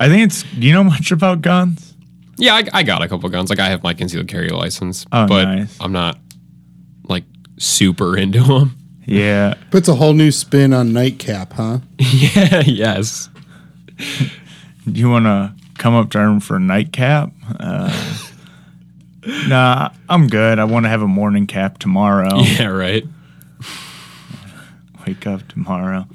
I 0.03 0.09
think 0.09 0.23
it's. 0.25 0.43
Do 0.43 0.67
you 0.67 0.73
know 0.73 0.85
much 0.85 1.13
about 1.13 1.43
guns? 1.43 1.95
Yeah, 2.39 2.55
I, 2.55 2.65
I 2.73 2.83
got 2.83 3.03
a 3.03 3.09
couple 3.09 3.29
guns. 3.29 3.51
Like 3.51 3.61
I 3.61 3.69
have 3.69 3.83
my 3.83 3.95
concealed 3.95 4.27
carry 4.29 4.49
license, 4.49 5.07
Oh, 5.13 5.27
but 5.29 5.45
nice. 5.45 5.77
I'm 5.81 5.93
not 5.93 6.19
like 7.09 7.25
super 7.59 8.17
into 8.17 8.43
them. 8.43 8.77
Yeah. 9.07 9.55
Puts 9.71 9.89
a 9.89 9.95
whole 9.95 10.13
new 10.15 10.31
spin 10.33 10.73
on 10.73 10.93
nightcap, 10.93 11.53
huh? 11.53 11.79
yeah. 11.99 12.63
Yes. 12.67 13.29
Do 13.99 14.99
you 15.01 15.09
want 15.09 15.27
to 15.27 15.55
come 15.79 15.95
up 15.95 16.11
to 16.11 16.19
our 16.19 16.27
room 16.27 16.41
for 16.41 16.57
a 16.57 16.61
nightcap? 16.61 17.31
Uh, 17.61 18.27
nah, 19.47 19.91
I'm 20.09 20.27
good. 20.27 20.59
I 20.59 20.65
want 20.65 20.85
to 20.87 20.89
have 20.91 21.03
a 21.03 21.07
morning 21.09 21.47
cap 21.47 21.79
tomorrow. 21.79 22.41
Yeah. 22.41 22.67
Right. 22.69 23.05
Wake 25.07 25.27
up 25.27 25.47
tomorrow. 25.49 26.07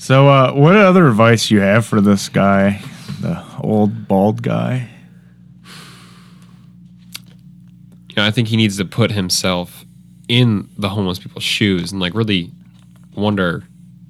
So, 0.00 0.28
uh, 0.28 0.52
what 0.54 0.76
other 0.76 1.06
advice 1.08 1.50
you 1.50 1.60
have 1.60 1.84
for 1.84 2.00
this 2.00 2.30
guy, 2.30 2.80
the 3.20 3.44
old 3.60 4.08
bald 4.08 4.42
guy? 4.42 4.88
You 8.08 8.16
know, 8.16 8.24
I 8.24 8.30
think 8.30 8.48
he 8.48 8.56
needs 8.56 8.78
to 8.78 8.86
put 8.86 9.10
himself 9.10 9.84
in 10.26 10.70
the 10.78 10.88
homeless 10.88 11.18
people's 11.18 11.44
shoes 11.44 11.92
and 11.92 12.00
like 12.00 12.14
really 12.14 12.50
wonder 13.14 13.62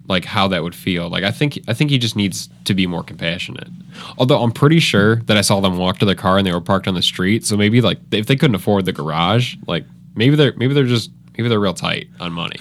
like 0.07 0.25
how 0.25 0.47
that 0.47 0.63
would 0.63 0.77
feel. 0.77 1.09
Like 1.09 1.25
I 1.25 1.33
think 1.33 1.59
I 1.67 1.75
think 1.75 1.91
he 1.91 1.99
just 1.99 2.15
needs 2.15 2.49
to 2.67 2.73
be 2.73 2.87
more 2.87 3.03
compassionate. 3.03 3.69
Although 4.17 4.45
I'm 4.45 4.53
pretty 4.53 4.79
sure 4.79 5.17
that 5.23 5.37
I 5.37 5.41
saw 5.41 5.59
them 5.59 5.77
walk 5.77 5.99
to 5.99 6.05
their 6.05 6.15
car 6.15 6.39
and 6.39 6.47
they 6.47 6.53
were 6.53 6.61
parked 6.61 6.87
on 6.87 6.95
the 6.95 7.03
street. 7.03 7.45
So 7.45 7.57
maybe 7.57 7.81
like 7.81 7.99
if 8.13 8.29
they 8.29 8.37
couldn't 8.37 8.55
afford 8.55 8.85
the 8.85 8.93
garage, 8.93 9.57
like 9.67 9.87
maybe 10.15 10.37
they're 10.37 10.55
maybe 10.57 10.73
they're 10.73 10.85
just 10.85 11.11
maybe 11.37 11.49
they're 11.49 11.59
real 11.59 11.75
tight 11.75 12.07
on 12.21 12.33
money. 12.33 12.61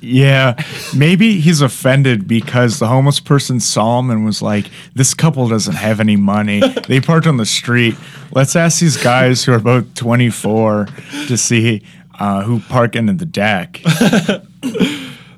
Yeah, 0.00 0.62
maybe 0.96 1.40
he's 1.40 1.60
offended 1.60 2.26
because 2.26 2.78
the 2.78 2.86
homeless 2.86 3.20
person 3.20 3.60
saw 3.60 3.98
him 3.98 4.10
and 4.10 4.24
was 4.24 4.40
like, 4.40 4.70
"This 4.94 5.12
couple 5.12 5.48
doesn't 5.48 5.74
have 5.74 6.00
any 6.00 6.16
money. 6.16 6.60
They 6.88 7.00
parked 7.00 7.26
on 7.26 7.36
the 7.36 7.46
street. 7.46 7.96
Let's 8.32 8.56
ask 8.56 8.80
these 8.80 8.96
guys 8.96 9.44
who 9.44 9.52
are 9.52 9.58
both 9.58 9.94
24 9.94 10.88
to 11.28 11.36
see 11.36 11.82
uh, 12.18 12.42
who 12.42 12.60
park 12.60 12.96
into 12.96 13.12
the 13.12 13.26
deck." 13.26 13.80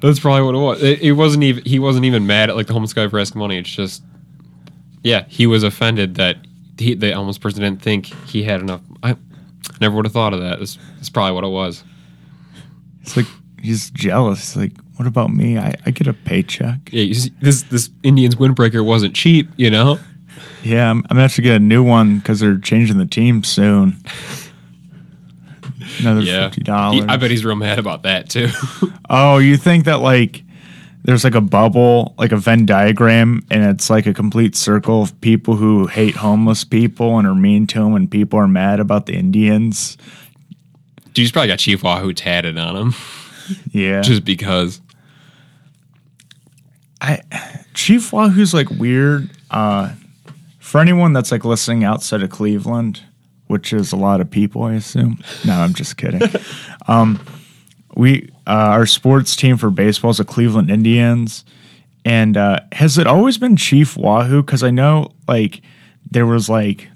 That's 0.01 0.19
probably 0.19 0.43
what 0.43 0.55
it 0.55 0.59
was. 0.59 0.83
It, 0.83 1.01
it 1.01 1.13
wasn't 1.13 1.45
even 1.45 1.65
he 1.65 1.79
wasn't 1.79 2.05
even 2.05 2.27
mad 2.27 2.51
at 2.51 2.57
like 2.57 2.67
the 2.67 2.73
homeless 2.73 2.93
guy 2.93 3.09
for 3.09 3.19
asking 3.19 3.41
money. 3.41 3.59
It's 3.59 3.71
just 3.71 4.03
yeah, 5.03 5.25
he 5.29 5.47
was 5.47 5.63
offended 5.63 6.17
that 6.17 6.39
he, 6.79 6.95
the 6.95 7.13
homeless 7.13 7.39
person 7.39 7.63
didn't 7.63 7.83
think 7.83 8.07
he 8.27 8.43
had 8.43 8.61
enough. 8.61 8.81
I 9.03 9.17
never 9.81 9.97
would 9.97 10.07
have 10.07 10.13
thought 10.13 10.33
of 10.33 10.41
that. 10.41 10.59
That's, 10.59 10.79
that's 10.97 11.11
probably 11.11 11.35
what 11.35 11.45
it 11.45 11.49
was. 11.49 11.85
It's 13.03 13.17
like 13.17 13.27
he's 13.63 13.91
jealous. 13.91 14.57
Like, 14.57 14.73
"What 14.97 15.07
about 15.07 15.31
me? 15.31 15.59
I, 15.59 15.75
I 15.87 15.91
get 15.91 16.07
a 16.07 16.13
paycheck." 16.13 16.93
Yeah, 16.93 17.03
you 17.05 17.15
see, 17.15 17.33
this 17.41 17.63
this 17.63 17.89
Indians 18.03 18.35
windbreaker 18.35 18.85
wasn't 18.85 19.15
cheap, 19.15 19.49
you 19.57 19.71
know. 19.71 19.99
Yeah, 20.63 20.91
I'm, 20.91 21.05
I'm 21.11 21.19
actually 21.19 21.45
get 21.45 21.57
a 21.57 21.61
new 21.61 21.83
one 21.83 22.19
because 22.19 22.41
they're 22.41 22.59
changing 22.59 22.99
the 22.99 23.07
team 23.07 23.45
soon. 23.45 23.97
Another 26.01 26.21
Yeah, 26.21 26.49
fifty 26.49 26.63
dollars. 26.63 27.05
I 27.09 27.17
bet 27.17 27.31
he's 27.31 27.45
real 27.45 27.57
mad 27.57 27.79
about 27.79 28.03
that 28.03 28.29
too. 28.29 28.49
Oh, 29.15 29.37
you 29.37 29.59
think 29.59 29.85
that 29.85 30.01
like 30.01 30.43
there's 31.05 31.23
like 31.23 31.35
a 31.35 31.41
bubble, 31.43 32.15
like 32.17 32.33
a 32.33 32.37
Venn 32.39 32.65
diagram, 32.65 33.43
and 33.51 33.63
it's 33.63 33.91
like 33.91 34.07
a 34.07 34.15
complete 34.15 34.57
circle 34.57 35.03
of 35.03 35.21
people 35.21 35.57
who 35.57 35.87
hate 35.87 36.17
homeless 36.17 36.65
people 36.65 37.19
and 37.19 37.29
are 37.29 37.35
mean 37.35 37.67
to 37.67 37.81
them, 37.81 37.95
and 37.95 38.11
people 38.11 38.39
are 38.39 38.49
mad 38.49 38.81
about 38.81 39.05
the 39.05 39.13
Indians. 39.13 39.99
Dude's 41.13 41.31
probably 41.31 41.49
got 41.49 41.59
Chief 41.59 41.83
Wahoo 41.83 42.15
tatted 42.15 42.57
on 42.57 42.75
him 42.75 42.95
Yeah, 43.71 44.01
just 44.03 44.25
because. 44.25 44.81
I 47.01 47.21
Chief 47.75 48.13
Wahoo's 48.13 48.55
like 48.55 48.71
weird. 48.71 49.31
Uh, 49.51 49.93
for 50.59 50.81
anyone 50.81 51.13
that's 51.13 51.31
like 51.31 51.45
listening 51.45 51.85
outside 51.85 52.23
of 52.23 52.31
Cleveland, 52.31 53.03
which 53.49 53.73
is 53.73 53.93
a 53.93 53.97
lot 53.97 54.21
of 54.21 54.31
people, 54.31 54.63
I 54.63 54.75
assume. 54.75 55.23
No, 55.45 55.55
I'm 55.55 55.75
just 55.75 55.97
kidding. 55.97 56.23
um, 56.87 57.21
we 57.95 58.31
uh, 58.47 58.51
our 58.51 58.87
sports 58.87 59.37
team 59.37 59.57
for 59.59 59.71
baseball 59.71 60.13
is 60.13 60.17
the 60.17 60.25
Cleveland 60.25 60.71
Indians, 60.71 61.45
and 62.05 62.37
uh, 62.37 62.61
has 62.73 62.97
it 62.97 63.07
always 63.07 63.37
been 63.37 63.57
Chief 63.57 63.97
Wahoo? 63.97 64.43
Because 64.43 64.63
I 64.63 64.71
know 64.71 65.13
like 65.29 65.61
there 66.11 66.27
was 66.27 66.49
like 66.49 66.89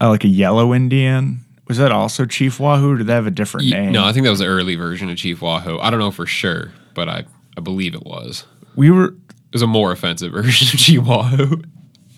uh, 0.00 0.08
like 0.08 0.24
a 0.24 0.28
yellow 0.28 0.74
Indian. 0.74 1.41
Was 1.68 1.78
that 1.78 1.92
also 1.92 2.24
Chief 2.26 2.58
Wahoo? 2.60 2.92
Or 2.92 2.96
did 2.98 3.06
they 3.06 3.12
have 3.14 3.26
a 3.26 3.30
different 3.30 3.66
Ye- 3.66 3.72
name? 3.74 3.92
No, 3.92 4.04
I 4.04 4.12
think 4.12 4.24
that 4.24 4.30
was 4.30 4.40
the 4.40 4.46
early 4.46 4.74
version 4.74 5.08
of 5.08 5.16
Chief 5.16 5.40
Wahoo. 5.40 5.78
I 5.78 5.90
don't 5.90 6.00
know 6.00 6.10
for 6.10 6.26
sure, 6.26 6.72
but 6.94 7.08
I, 7.08 7.24
I 7.56 7.60
believe 7.60 7.94
it 7.94 8.04
was. 8.04 8.44
we 8.76 8.90
were 8.90 9.06
It 9.08 9.14
was 9.54 9.62
a 9.62 9.66
more 9.66 9.92
offensive 9.92 10.32
version 10.32 10.68
of 10.68 10.78
Chief 10.78 11.02
Wahoo. 11.02 11.62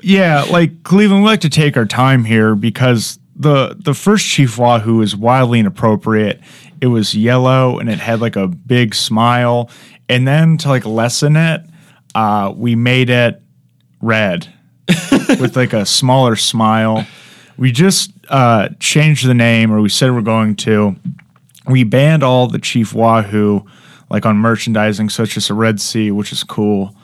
Yeah, 0.02 0.42
like 0.50 0.82
Cleveland, 0.82 1.22
we 1.22 1.28
like 1.30 1.40
to 1.42 1.48
take 1.50 1.76
our 1.76 1.86
time 1.86 2.24
here 2.24 2.54
because 2.54 3.18
the 3.36 3.74
the 3.78 3.94
first 3.94 4.26
Chief 4.26 4.58
Wahoo 4.58 5.00
is 5.00 5.16
wildly 5.16 5.60
inappropriate. 5.60 6.40
It 6.80 6.88
was 6.88 7.14
yellow 7.14 7.78
and 7.78 7.88
it 7.88 7.98
had 7.98 8.20
like 8.20 8.36
a 8.36 8.46
big 8.48 8.94
smile, 8.94 9.70
and 10.08 10.26
then 10.28 10.58
to 10.58 10.68
like 10.68 10.84
lessen 10.84 11.36
it, 11.36 11.62
uh, 12.14 12.52
we 12.54 12.74
made 12.76 13.08
it 13.10 13.40
red 14.02 14.52
with 15.40 15.56
like 15.56 15.72
a 15.72 15.86
smaller 15.86 16.36
smile. 16.36 17.06
We 17.56 17.72
just 17.72 18.12
uh, 18.28 18.70
changed 18.80 19.26
the 19.26 19.34
name, 19.34 19.72
or 19.72 19.80
we 19.80 19.88
said 19.88 20.12
we're 20.12 20.22
going 20.22 20.56
to. 20.56 20.96
We 21.68 21.84
banned 21.84 22.22
all 22.22 22.46
the 22.48 22.58
Chief 22.58 22.94
Wahoo, 22.94 23.64
like 24.10 24.26
on 24.26 24.36
merchandising, 24.36 25.08
such 25.08 25.36
as 25.36 25.50
a 25.50 25.54
Red 25.54 25.80
Sea, 25.80 26.10
which 26.10 26.32
is 26.32 26.42
cool. 26.42 26.96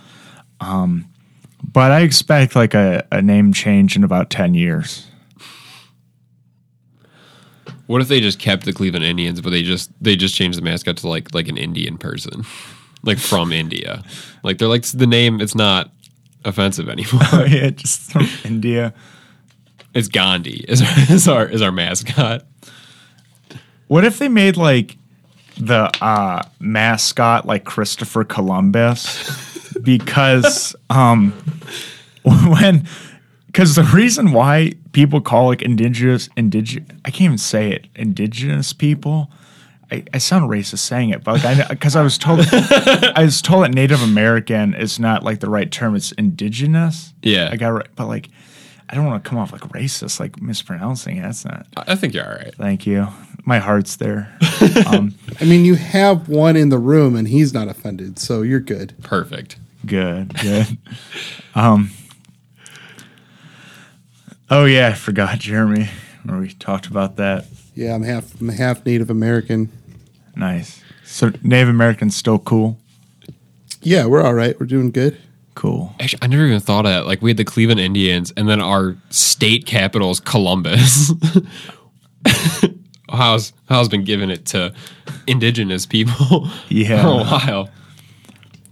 But 1.72 1.92
I 1.92 2.00
expect 2.00 2.56
like 2.56 2.74
a, 2.74 3.06
a 3.12 3.22
name 3.22 3.52
change 3.52 3.96
in 3.96 4.04
about 4.04 4.30
10 4.30 4.54
years. 4.54 5.06
What 7.86 8.00
if 8.00 8.08
they 8.08 8.20
just 8.20 8.38
kept 8.38 8.64
the 8.64 8.72
Cleveland 8.72 9.04
Indians, 9.04 9.40
but 9.40 9.50
they 9.50 9.62
just 9.62 9.90
they 10.00 10.14
just 10.14 10.34
changed 10.34 10.56
the 10.56 10.62
mascot 10.62 10.96
to 10.98 11.08
like 11.08 11.34
like 11.34 11.48
an 11.48 11.56
Indian 11.56 11.98
person, 11.98 12.44
like 13.02 13.18
from 13.18 13.52
India? 13.52 14.04
Like 14.44 14.58
they're 14.58 14.68
like 14.68 14.84
the 14.84 15.08
name. 15.08 15.40
It's 15.40 15.56
not 15.56 15.90
offensive 16.44 16.88
anymore. 16.88 17.22
Oh, 17.32 17.44
yeah, 17.48 17.70
just 17.70 18.12
from 18.12 18.28
India. 18.44 18.94
It's 19.94 20.08
Gandhi 20.08 20.64
is 20.68 20.82
our, 20.82 21.14
is 21.14 21.28
our 21.28 21.46
is 21.46 21.62
our 21.62 21.72
mascot. 21.72 22.44
What 23.88 24.04
if 24.04 24.18
they 24.18 24.28
made 24.28 24.56
like 24.56 24.96
the 25.56 25.90
uh, 26.02 26.42
mascot 26.60 27.46
like 27.46 27.64
Christopher 27.64 28.24
Columbus? 28.24 29.48
because 29.82 30.74
um, 30.90 31.32
when 32.22 32.86
because 33.46 33.74
the 33.74 33.82
reason 33.82 34.32
why 34.32 34.72
people 34.92 35.20
call 35.20 35.46
like 35.46 35.62
indigenous 35.62 36.28
indigenous 36.36 36.88
I 37.04 37.10
can't 37.10 37.22
even 37.22 37.38
say 37.38 37.72
it 37.72 37.86
indigenous 37.94 38.72
people. 38.72 39.30
I, 39.92 40.04
I 40.14 40.18
sound 40.18 40.48
racist 40.48 40.78
saying 40.78 41.10
it, 41.10 41.24
but 41.24 41.42
like 41.42 41.58
I 41.58 41.66
because 41.68 41.96
I 41.96 42.02
was 42.02 42.16
told 42.16 42.46
I 42.52 43.24
was 43.24 43.42
told 43.42 43.64
that 43.64 43.74
Native 43.74 44.02
American 44.02 44.72
is 44.74 45.00
not 45.00 45.24
like 45.24 45.40
the 45.40 45.50
right 45.50 45.70
term. 45.70 45.96
It's 45.96 46.12
indigenous. 46.12 47.12
Yeah. 47.22 47.48
I 47.50 47.56
got 47.56 47.70
right, 47.70 47.88
but 47.96 48.06
like 48.06 48.28
I 48.90 48.96
don't 48.96 49.06
want 49.06 49.22
to 49.22 49.28
come 49.28 49.38
off 49.38 49.52
like 49.52 49.60
racist, 49.62 50.18
like 50.18 50.42
mispronouncing 50.42 51.18
it. 51.18 51.22
That's 51.22 51.44
not. 51.44 51.66
I 51.76 51.92
I 51.92 51.94
think 51.94 52.12
you're 52.12 52.26
all 52.26 52.34
right. 52.34 52.52
Thank 52.56 52.86
you. 52.88 53.06
My 53.44 53.58
heart's 53.58 53.96
there. 53.96 54.36
um, 54.86 55.14
I 55.40 55.44
mean, 55.44 55.64
you 55.64 55.76
have 55.76 56.28
one 56.28 56.56
in 56.56 56.70
the 56.70 56.78
room 56.78 57.14
and 57.14 57.28
he's 57.28 57.54
not 57.54 57.68
offended, 57.68 58.18
so 58.18 58.42
you're 58.42 58.60
good. 58.60 58.94
Perfect. 59.02 59.58
good, 59.86 60.34
good. 60.40 60.76
Um, 61.54 61.90
oh 64.50 64.64
yeah, 64.64 64.88
I 64.88 64.92
forgot 64.94 65.38
Jeremy. 65.38 65.88
Where 66.24 66.38
we 66.38 66.52
talked 66.52 66.86
about 66.86 67.16
that. 67.16 67.46
Yeah, 67.74 67.94
I'm 67.94 68.02
half 68.02 68.40
I'm 68.40 68.48
half 68.48 68.84
Native 68.84 69.08
American. 69.08 69.70
Nice. 70.36 70.82
So 71.04 71.32
Native 71.42 71.68
American's 71.68 72.16
still 72.16 72.38
cool. 72.38 72.78
Yeah, 73.82 74.06
we're 74.06 74.22
all 74.22 74.34
right. 74.34 74.58
We're 74.58 74.66
doing 74.66 74.90
good. 74.90 75.16
Cool. 75.60 75.94
Actually, 76.00 76.20
I 76.22 76.26
never 76.28 76.46
even 76.46 76.58
thought 76.58 76.86
of 76.86 76.90
that. 76.92 77.04
Like 77.06 77.20
we 77.20 77.28
had 77.28 77.36
the 77.36 77.44
Cleveland 77.44 77.80
Indians, 77.80 78.32
and 78.34 78.48
then 78.48 78.62
our 78.62 78.96
state 79.10 79.66
capital 79.66 80.10
is 80.10 80.18
Columbus. 80.18 81.12
Ohio's 83.12 83.52
Ohio's 83.70 83.88
been 83.90 84.04
giving 84.04 84.30
it 84.30 84.46
to 84.46 84.72
indigenous 85.26 85.84
people 85.84 86.48
Yeah. 86.70 87.02
for 87.02 87.08
a 87.08 87.16
while. 87.24 87.68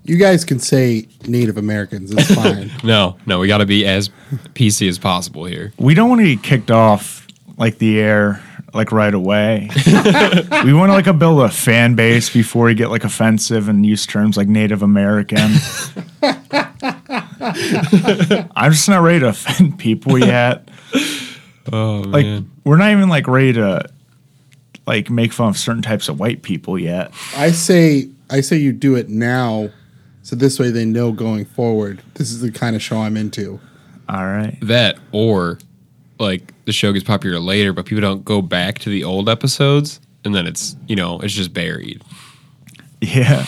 You 0.05 0.17
guys 0.17 0.47
can 0.47 0.59
say 0.61 1.07
Native 1.27 1.59
Americans. 1.59 2.11
It's 2.11 2.35
fine. 2.35 2.71
No, 2.83 3.19
no, 3.27 3.39
we 3.39 3.49
got 3.49 3.59
to 3.59 3.67
be 3.67 3.85
as 3.85 4.09
PC 4.55 4.89
as 4.89 4.99
possible 4.99 5.45
here. 5.45 5.75
We 5.77 5.93
don't 5.93 6.09
want 6.09 6.23
to 6.23 6.35
get 6.37 6.43
kicked 6.43 6.71
off 6.71 7.27
like 7.59 7.77
the 7.77 8.01
air 8.01 8.43
like 8.79 8.93
right 8.93 9.13
away. 9.13 9.69
we 10.65 10.73
want 10.73 10.91
to 10.91 10.95
like 10.95 11.19
build 11.19 11.43
a 11.43 11.49
fan 11.51 11.97
base 11.97 12.31
before 12.31 12.67
we 12.67 12.75
get 12.75 12.91
like 12.91 13.03
offensive 13.03 13.69
and 13.69 13.85
use 13.85 14.07
terms 14.07 14.37
like 14.37 14.47
Native 14.47 14.83
American. 14.83 15.51
I'm 18.57 18.71
just 18.73 18.89
not 18.89 19.03
ready 19.03 19.19
to 19.21 19.29
offend 19.29 19.79
people 19.79 20.17
yet. 20.17 20.69
Oh 21.73 22.03
Like 22.07 22.25
man, 22.25 22.51
we're 22.65 22.77
not 22.77 22.93
even 22.93 23.09
like 23.09 23.27
ready 23.27 23.53
to 23.55 23.85
like 24.87 25.11
make 25.11 25.33
fun 25.33 25.49
of 25.49 25.59
certain 25.59 25.83
types 25.83 26.09
of 26.09 26.21
white 26.21 26.43
people 26.43 26.79
yet. 26.79 27.13
I 27.37 27.51
say 27.51 28.09
I 28.31 28.41
say 28.41 28.57
you 28.59 28.73
do 28.73 28.95
it 28.95 29.09
now, 29.09 29.71
so 30.23 30.37
this 30.37 30.61
way 30.61 30.71
they 30.71 30.85
know 30.85 31.11
going 31.11 31.45
forward. 31.45 32.01
This 32.15 32.31
is 32.31 32.41
the 32.41 32.53
kind 32.53 32.77
of 32.77 32.83
show 32.83 32.99
I'm 32.99 33.17
into. 33.17 33.59
All 34.09 34.25
right. 34.25 34.57
that 34.63 34.99
or 35.13 35.59
like 36.19 36.53
the 36.65 36.73
show 36.73 36.93
gets 36.93 37.05
popular 37.05 37.39
later, 37.39 37.73
but 37.73 37.87
people 37.87 38.03
don't 38.03 38.25
go 38.25 38.43
back 38.43 38.79
to 38.81 38.91
the 38.91 39.05
old 39.05 39.29
episodes, 39.29 40.01
and 40.25 40.35
then 40.35 40.47
it's 40.47 40.77
you 40.87 40.97
know 40.97 41.21
it's 41.21 41.35
just 41.35 41.53
buried. 41.53 42.03
Yeah. 43.01 43.47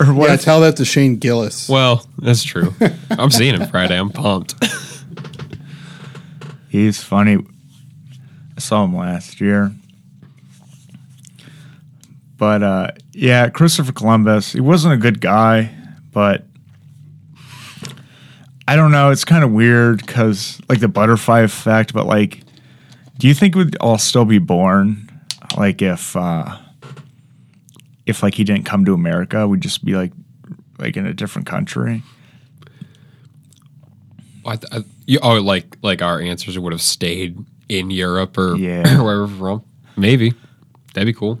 Or 0.00 0.14
what 0.14 0.28
yeah, 0.28 0.34
if- 0.34 0.42
tell 0.42 0.60
that 0.62 0.76
to 0.78 0.84
Shane 0.84 1.16
Gillis. 1.16 1.68
Well, 1.68 2.06
that's 2.18 2.42
true. 2.42 2.74
I'm 3.10 3.30
seeing 3.30 3.60
him 3.60 3.68
Friday. 3.68 3.98
I'm 3.98 4.10
pumped. 4.10 4.54
He's 6.68 7.02
funny. 7.02 7.38
I 8.56 8.60
saw 8.60 8.84
him 8.84 8.96
last 8.96 9.40
year. 9.40 9.72
But 12.36 12.62
uh, 12.62 12.88
yeah, 13.12 13.48
Christopher 13.50 13.92
Columbus, 13.92 14.52
he 14.52 14.60
wasn't 14.60 14.94
a 14.94 14.96
good 14.96 15.20
guy, 15.20 15.70
but 16.12 16.46
I 18.66 18.76
don't 18.76 18.92
know. 18.92 19.10
It's 19.10 19.24
kind 19.24 19.44
of 19.44 19.50
weird 19.52 19.98
because, 19.98 20.60
like, 20.68 20.80
the 20.80 20.88
butterfly 20.88 21.40
effect, 21.40 21.92
but, 21.92 22.06
like, 22.06 22.40
do 23.18 23.28
you 23.28 23.34
think 23.34 23.54
we'd 23.54 23.76
all 23.76 23.98
still 23.98 24.24
be 24.24 24.38
born? 24.38 25.10
Like, 25.56 25.82
if, 25.82 26.16
uh, 26.16 26.56
if, 28.06 28.22
like, 28.22 28.34
he 28.34 28.44
didn't 28.44 28.64
come 28.64 28.84
to 28.86 28.94
America, 28.94 29.46
we'd 29.46 29.60
just 29.60 29.84
be, 29.84 29.94
like, 29.94 30.12
like 30.78 30.96
in 30.96 31.06
a 31.06 31.14
different 31.14 31.46
country? 31.46 32.02
I, 34.46 34.58
I, 34.72 34.84
you, 35.06 35.18
oh, 35.22 35.40
like 35.40 35.76
like 35.82 36.02
our 36.02 36.20
answers 36.20 36.58
would 36.58 36.72
have 36.72 36.82
stayed 36.82 37.38
in 37.68 37.90
Europe 37.90 38.36
or 38.36 38.56
Yeah. 38.56 39.00
wherever 39.02 39.26
from. 39.26 39.64
Maybe 39.96 40.34
that'd 40.92 41.06
be 41.06 41.12
cool. 41.18 41.40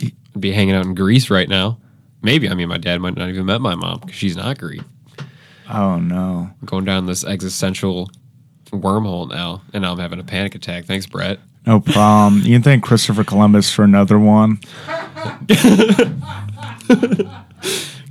I'd 0.00 0.40
be 0.40 0.52
hanging 0.52 0.74
out 0.74 0.84
in 0.84 0.94
Greece 0.94 1.28
right 1.30 1.48
now. 1.48 1.78
Maybe 2.22 2.48
I 2.48 2.54
mean 2.54 2.68
my 2.68 2.78
dad 2.78 3.00
might 3.00 3.16
not 3.16 3.28
even 3.30 3.46
met 3.46 3.60
my 3.60 3.74
mom 3.74 4.00
because 4.00 4.14
she's 4.14 4.36
not 4.36 4.58
Greek. 4.58 4.82
Oh, 5.72 5.98
no. 5.98 6.50
going 6.64 6.84
down 6.84 7.06
this 7.06 7.24
existential 7.24 8.10
wormhole 8.70 9.28
now, 9.28 9.62
and 9.72 9.82
now 9.82 9.92
I'm 9.92 9.98
having 9.98 10.18
a 10.20 10.24
panic 10.24 10.54
attack. 10.54 10.84
Thanks, 10.84 11.06
Brett. 11.06 11.38
No 11.66 11.80
problem. 11.80 12.42
You 12.42 12.54
can 12.54 12.62
thank 12.62 12.82
Christopher 12.82 13.24
Columbus 13.24 13.70
for 13.70 13.84
another 13.84 14.18
one. 14.18 14.58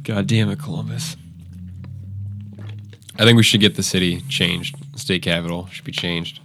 God 0.03 0.27
damn 0.27 0.49
it, 0.49 0.59
Columbus. 0.59 1.15
I 3.19 3.23
think 3.25 3.37
we 3.37 3.43
should 3.43 3.59
get 3.61 3.75
the 3.75 3.83
city 3.83 4.21
changed. 4.29 4.75
State 4.95 5.21
capital 5.21 5.67
should 5.67 5.85
be 5.85 5.91
changed. 5.91 6.39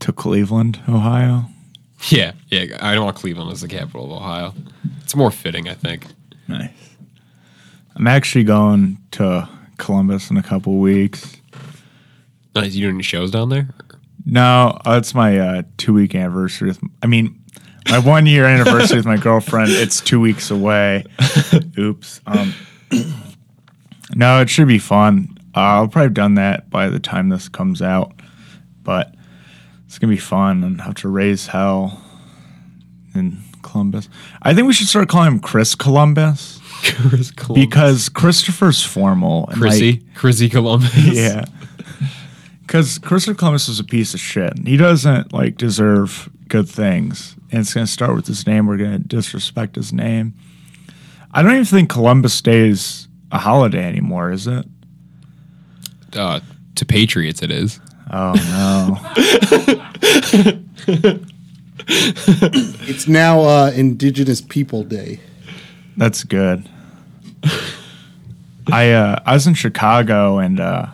to 0.00 0.12
Cleveland, 0.12 0.80
Ohio. 0.88 1.46
Yeah, 2.08 2.32
yeah. 2.48 2.76
I 2.80 2.94
don't 2.94 3.04
want 3.04 3.16
Cleveland 3.16 3.50
as 3.52 3.60
the 3.60 3.68
capital 3.68 4.04
of 4.04 4.10
Ohio. 4.12 4.54
It's 5.02 5.14
more 5.16 5.30
fitting, 5.30 5.68
I 5.68 5.74
think. 5.74 6.06
Nice. 6.48 6.70
I'm 7.96 8.06
actually 8.06 8.44
going 8.44 8.98
to 9.12 9.48
Columbus 9.78 10.30
in 10.30 10.36
a 10.36 10.42
couple 10.42 10.78
weeks. 10.78 11.36
Nice. 12.54 12.74
You 12.74 12.82
doing 12.82 12.96
any 12.96 13.02
shows 13.02 13.30
down 13.30 13.48
there? 13.48 13.68
No, 14.24 14.78
uh, 14.86 14.96
it's 14.98 15.14
my 15.14 15.38
uh, 15.38 15.62
two 15.78 15.92
week 15.94 16.14
anniversary. 16.14 16.68
with- 16.68 16.80
I 17.02 17.06
mean, 17.06 17.38
My 17.88 17.98
one 17.98 18.26
year 18.26 18.44
anniversary 18.46 18.98
with 18.98 19.06
my 19.06 19.16
girlfriend. 19.16 19.70
It's 19.72 20.00
two 20.00 20.20
weeks 20.20 20.50
away. 20.50 21.04
Oops. 21.78 22.20
Um, 22.26 22.54
no, 24.14 24.40
it 24.40 24.48
should 24.48 24.68
be 24.68 24.78
fun. 24.78 25.36
Uh, 25.56 25.60
I'll 25.60 25.88
probably 25.88 26.04
have 26.06 26.14
done 26.14 26.34
that 26.36 26.70
by 26.70 26.88
the 26.88 27.00
time 27.00 27.28
this 27.28 27.48
comes 27.48 27.82
out, 27.82 28.12
but 28.82 29.14
it's 29.86 29.98
gonna 29.98 30.12
be 30.12 30.16
fun 30.18 30.62
and 30.64 30.80
have 30.80 30.94
to 30.96 31.08
raise 31.08 31.48
hell 31.48 32.00
in 33.14 33.38
Columbus. 33.62 34.08
I 34.42 34.54
think 34.54 34.66
we 34.66 34.72
should 34.72 34.88
start 34.88 35.08
calling 35.08 35.32
him 35.32 35.40
Chris 35.40 35.74
Columbus. 35.74 36.60
because 37.54 38.08
Christopher's 38.08 38.84
formal. 38.84 39.48
and, 39.48 39.60
Chrissy, 39.60 39.92
like, 39.92 40.14
Chrissy 40.14 40.48
Columbus. 40.48 40.96
yeah. 40.96 41.44
Because 42.60 42.98
Christopher 42.98 43.36
Columbus 43.36 43.68
is 43.68 43.80
a 43.80 43.84
piece 43.84 44.14
of 44.14 44.20
shit. 44.20 44.52
He 44.66 44.76
doesn't 44.76 45.32
like 45.32 45.56
deserve 45.56 46.30
good 46.48 46.68
things. 46.68 47.36
And 47.50 47.60
it's 47.60 47.74
going 47.74 47.86
to 47.86 47.92
start 47.92 48.14
with 48.14 48.26
his 48.26 48.46
name. 48.46 48.66
We're 48.66 48.78
going 48.78 48.92
to 48.92 48.98
disrespect 48.98 49.76
his 49.76 49.92
name. 49.92 50.34
I 51.32 51.42
don't 51.42 51.52
even 51.52 51.64
think 51.64 51.90
Columbus 51.90 52.40
Day 52.40 52.68
is 52.68 53.08
a 53.30 53.38
holiday 53.38 53.84
anymore, 53.84 54.32
is 54.32 54.46
it? 54.46 54.66
Uh, 56.14 56.40
to 56.74 56.84
Patriots, 56.84 57.42
it 57.42 57.50
is. 57.50 57.80
Oh 58.10 58.32
no. 58.34 58.98
It's 61.88 63.08
now 63.08 63.40
uh, 63.40 63.72
Indigenous 63.74 64.40
People 64.40 64.84
Day. 64.84 65.20
That's 65.96 66.24
good. 66.24 66.68
I 68.72 68.92
uh, 68.92 69.18
I 69.26 69.34
was 69.34 69.46
in 69.46 69.54
Chicago 69.54 70.38
and 70.38 70.60
uh, 70.60 70.86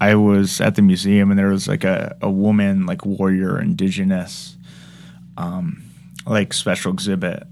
I 0.00 0.14
was 0.14 0.60
at 0.60 0.74
the 0.74 0.82
museum 0.82 1.30
and 1.30 1.38
there 1.38 1.48
was 1.48 1.66
like 1.66 1.84
a, 1.84 2.16
a 2.20 2.30
woman 2.30 2.86
like 2.86 3.04
warrior 3.06 3.58
indigenous 3.60 4.56
um, 5.36 5.82
like 6.26 6.52
special 6.52 6.92
exhibit. 6.92 7.42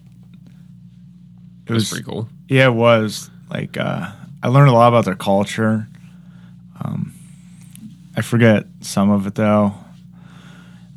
It 1.66 1.70
It 1.70 1.72
was 1.72 1.90
pretty 1.90 2.04
cool. 2.04 2.28
Yeah, 2.48 2.66
it 2.66 2.74
was 2.74 3.30
like 3.50 3.76
uh, 3.76 4.10
I 4.42 4.48
learned 4.48 4.68
a 4.68 4.72
lot 4.72 4.88
about 4.88 5.04
their 5.04 5.14
culture. 5.14 5.88
Um, 6.84 7.14
I 8.16 8.22
forget 8.22 8.66
some 8.80 9.10
of 9.10 9.26
it 9.26 9.34
though. 9.34 9.74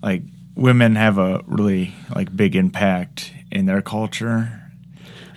Like 0.02 0.24
women 0.56 0.96
have 0.96 1.18
a 1.18 1.42
really 1.46 1.94
like 2.14 2.36
big 2.36 2.56
impact 2.56 3.34
in 3.52 3.66
their 3.66 3.82
culture. 3.82 4.62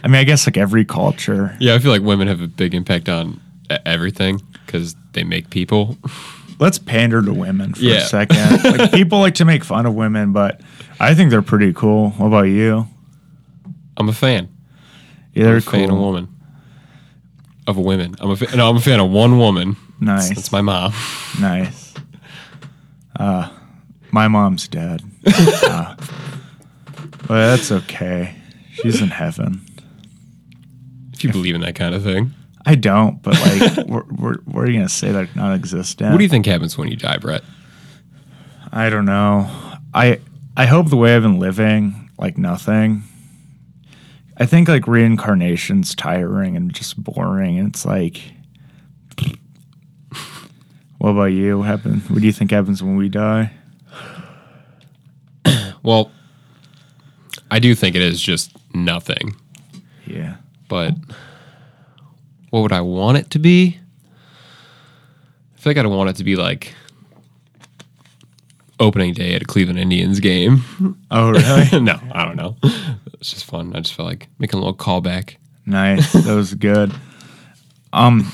I 0.04 0.08
mean, 0.08 0.16
I 0.16 0.24
guess 0.24 0.46
like 0.46 0.56
every 0.56 0.84
culture. 0.84 1.56
Yeah, 1.60 1.74
I 1.74 1.78
feel 1.78 1.90
like 1.90 2.02
women 2.02 2.28
have 2.28 2.40
a 2.40 2.46
big 2.46 2.74
impact 2.74 3.08
on 3.08 3.40
everything 3.84 4.40
because 4.66 4.94
they 5.12 5.24
make 5.24 5.50
people. 5.50 5.98
Let's 6.60 6.78
pander 6.78 7.22
to 7.22 7.32
women 7.32 7.74
for 7.74 7.80
Yeah. 7.82 7.96
a 7.98 8.00
second. 8.06 8.64
like 8.78 8.92
people 8.92 9.20
like 9.20 9.34
to 9.36 9.44
make 9.44 9.64
fun 9.64 9.86
of 9.86 9.94
women, 9.94 10.32
but 10.32 10.60
I 11.00 11.14
think 11.14 11.30
they're 11.30 11.42
pretty 11.42 11.72
cool. 11.72 12.10
What 12.10 12.26
about 12.26 12.42
you? 12.42 12.86
I'm 13.96 14.08
a 14.08 14.12
fan. 14.12 14.48
Yeah, 15.34 15.44
I'm 15.44 15.48
they're 15.48 15.56
a 15.58 15.62
fan 15.62 15.84
of 15.84 15.90
cool. 15.90 16.00
woman. 16.00 16.28
Of 17.66 17.76
women. 17.76 18.14
I'm 18.20 18.30
a 18.30 18.36
fa- 18.36 18.56
no. 18.56 18.68
I'm 18.70 18.76
a 18.76 18.80
fan 18.80 18.98
of 18.98 19.10
one 19.10 19.38
woman. 19.38 19.76
Nice. 20.00 20.28
That's 20.30 20.50
my 20.52 20.60
mom. 20.62 20.92
Nice. 21.40 21.92
Uh, 23.18 23.48
my 24.10 24.26
mom's 24.28 24.68
dead. 24.68 25.02
uh, 25.26 25.94
but 27.26 27.28
that's 27.28 27.70
okay. 27.70 28.34
She's 28.72 29.02
in 29.02 29.08
heaven. 29.08 29.60
If 31.18 31.24
you 31.24 31.32
believe 31.32 31.54
in 31.54 31.60
that 31.62 31.74
kind 31.74 31.94
of 31.94 32.04
thing. 32.04 32.32
I 32.64 32.74
don't, 32.74 33.20
but 33.22 33.34
like, 33.40 33.86
we're, 33.88 34.04
we're, 34.04 34.34
what 34.44 34.62
are 34.62 34.70
you 34.70 34.78
gonna 34.78 34.88
say 34.88 35.10
they're 35.10 35.28
not 35.34 35.54
existent? 35.54 36.12
What 36.12 36.18
do 36.18 36.22
you 36.22 36.28
think 36.28 36.46
happens 36.46 36.78
when 36.78 36.88
you 36.88 36.96
die, 36.96 37.16
Brett? 37.16 37.42
I 38.72 38.88
don't 38.90 39.04
know. 39.04 39.50
I 39.94 40.20
I 40.56 40.66
hope 40.66 40.90
the 40.90 40.96
way 40.96 41.16
I've 41.16 41.22
been 41.22 41.40
living, 41.40 42.10
like 42.18 42.38
nothing. 42.38 43.02
I 44.36 44.46
think 44.46 44.68
like 44.68 44.86
reincarnation's 44.86 45.94
tiring 45.94 46.56
and 46.56 46.72
just 46.72 47.02
boring, 47.02 47.58
and 47.58 47.68
it's 47.68 47.84
like. 47.84 48.20
What 50.98 51.10
about 51.10 51.26
you? 51.26 51.58
What 51.58 51.68
happen? 51.68 52.00
What 52.08 52.18
do 52.18 52.26
you 52.26 52.32
think 52.32 52.50
happens 52.50 52.82
when 52.82 52.96
we 52.96 53.08
die? 53.08 53.52
Well, 55.84 56.10
I 57.50 57.60
do 57.60 57.74
think 57.74 57.96
it 57.96 58.02
is 58.02 58.20
just 58.20 58.50
nothing. 58.74 59.36
Yeah. 60.06 60.36
But 60.68 60.94
what 62.50 62.60
would 62.60 62.72
I 62.72 62.80
want 62.80 63.18
it 63.18 63.30
to 63.30 63.38
be? 63.38 63.78
I 65.56 65.60
feel 65.60 65.70
like 65.70 65.78
I'd 65.78 65.86
want 65.86 66.10
it 66.10 66.16
to 66.16 66.24
be 66.24 66.36
like 66.36 66.74
opening 68.80 69.12
day 69.12 69.34
at 69.34 69.42
a 69.42 69.44
Cleveland 69.44 69.78
Indians 69.78 70.20
game. 70.20 70.64
Oh 71.10 71.30
really? 71.30 71.80
no, 71.80 71.98
I 72.12 72.26
don't 72.26 72.36
know. 72.36 72.56
It's 73.14 73.32
just 73.32 73.46
fun. 73.46 73.74
I 73.74 73.80
just 73.80 73.94
felt 73.94 74.06
like 74.06 74.28
making 74.38 74.58
a 74.58 74.62
little 74.62 74.76
callback. 74.76 75.36
Nice. 75.64 76.12
That 76.12 76.34
was 76.34 76.54
good. 76.54 76.92
Um 77.92 78.30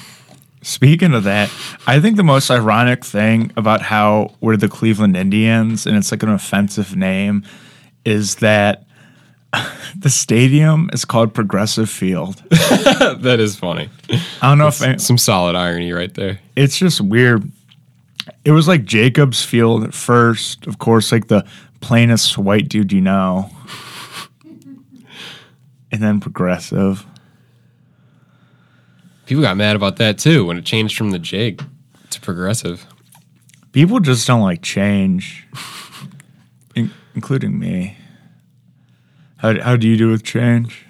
speaking 0.62 1.14
of 1.14 1.22
that, 1.24 1.52
I 1.86 2.00
think 2.00 2.16
the 2.16 2.24
most 2.24 2.50
ironic 2.50 3.04
thing 3.04 3.52
about 3.56 3.80
how 3.80 4.34
we're 4.40 4.56
the 4.56 4.68
Cleveland 4.68 5.16
Indians 5.16 5.86
and 5.86 5.96
it's 5.96 6.10
like 6.10 6.24
an 6.24 6.30
offensive 6.30 6.96
name 6.96 7.44
is 8.04 8.36
that 8.36 8.83
the 9.96 10.10
stadium 10.10 10.90
is 10.92 11.04
called 11.04 11.34
Progressive 11.34 11.88
Field. 11.90 12.36
that 12.50 13.36
is 13.40 13.56
funny. 13.56 13.88
I 14.42 14.48
don't 14.48 14.58
know 14.58 14.68
if 14.68 14.82
I, 14.82 14.96
Some 14.96 15.18
solid 15.18 15.56
irony 15.56 15.92
right 15.92 16.12
there. 16.14 16.40
it's 16.56 16.76
just 16.78 17.00
weird. 17.00 17.50
It 18.44 18.52
was 18.52 18.68
like 18.68 18.84
Jacobs 18.84 19.44
Field 19.44 19.84
at 19.84 19.94
first, 19.94 20.66
of 20.66 20.78
course, 20.78 21.12
like 21.12 21.28
the 21.28 21.44
plainest 21.80 22.38
white 22.38 22.68
dude 22.68 22.92
you 22.92 23.00
know. 23.00 23.50
And 25.92 26.02
then 26.02 26.20
Progressive. 26.20 27.04
People 29.26 29.42
got 29.42 29.56
mad 29.56 29.76
about 29.76 29.96
that 29.96 30.18
too 30.18 30.44
when 30.44 30.58
it 30.58 30.64
changed 30.64 30.96
from 30.96 31.10
the 31.10 31.18
jig 31.18 31.64
to 32.10 32.20
progressive. 32.20 32.86
People 33.72 33.98
just 34.00 34.26
don't 34.26 34.42
like 34.42 34.60
change, 34.62 35.46
in- 36.74 36.92
including 37.14 37.58
me. 37.58 37.96
How, 39.44 39.60
how 39.60 39.76
do 39.76 39.86
you 39.86 39.98
do 39.98 40.10
with 40.10 40.22
change? 40.22 40.86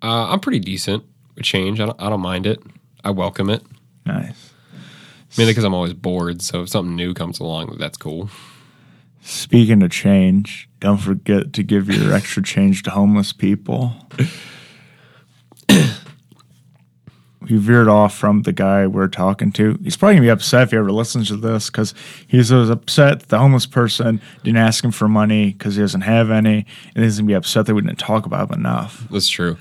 Uh, 0.00 0.28
I'm 0.30 0.38
pretty 0.38 0.60
decent 0.60 1.02
with 1.34 1.44
change. 1.44 1.80
I 1.80 1.86
don't, 1.86 2.00
I 2.00 2.08
don't 2.08 2.20
mind 2.20 2.46
it. 2.46 2.62
I 3.02 3.10
welcome 3.10 3.50
it. 3.50 3.60
Nice. 4.06 4.52
Mainly 5.36 5.50
because 5.50 5.64
I'm 5.64 5.74
always 5.74 5.94
bored. 5.94 6.42
So 6.42 6.62
if 6.62 6.68
something 6.68 6.94
new 6.94 7.12
comes 7.12 7.40
along, 7.40 7.74
that's 7.76 7.98
cool. 7.98 8.30
Speaking 9.20 9.82
of 9.82 9.90
change, 9.90 10.68
don't 10.78 10.98
forget 10.98 11.52
to 11.54 11.64
give 11.64 11.90
your 11.90 12.12
extra 12.12 12.40
change 12.40 12.84
to 12.84 12.90
homeless 12.90 13.32
people. 13.32 13.94
we 17.48 17.56
veered 17.56 17.88
off 17.88 18.16
from 18.16 18.42
the 18.42 18.52
guy 18.52 18.86
we're 18.86 19.08
talking 19.08 19.52
to. 19.52 19.78
He's 19.82 19.96
probably 19.96 20.16
gonna 20.16 20.26
be 20.26 20.30
upset 20.30 20.62
if 20.64 20.70
he 20.70 20.76
ever 20.76 20.92
listens 20.92 21.28
to 21.28 21.36
this 21.36 21.70
because 21.70 21.94
he's 22.26 22.52
was 22.52 22.70
upset 22.70 23.28
the 23.28 23.38
homeless 23.38 23.66
person 23.66 24.20
didn't 24.42 24.58
ask 24.58 24.84
him 24.84 24.90
for 24.90 25.08
money 25.08 25.52
because 25.52 25.76
he 25.76 25.82
doesn't 25.82 26.02
have 26.02 26.30
any, 26.30 26.66
and 26.94 27.04
he's 27.04 27.18
gonna 27.18 27.26
be 27.26 27.34
upset 27.34 27.66
that 27.66 27.74
we 27.74 27.82
didn't 27.82 27.98
talk 27.98 28.26
about 28.26 28.50
him 28.50 28.60
enough. 28.60 29.06
That's 29.10 29.28
true. 29.28 29.56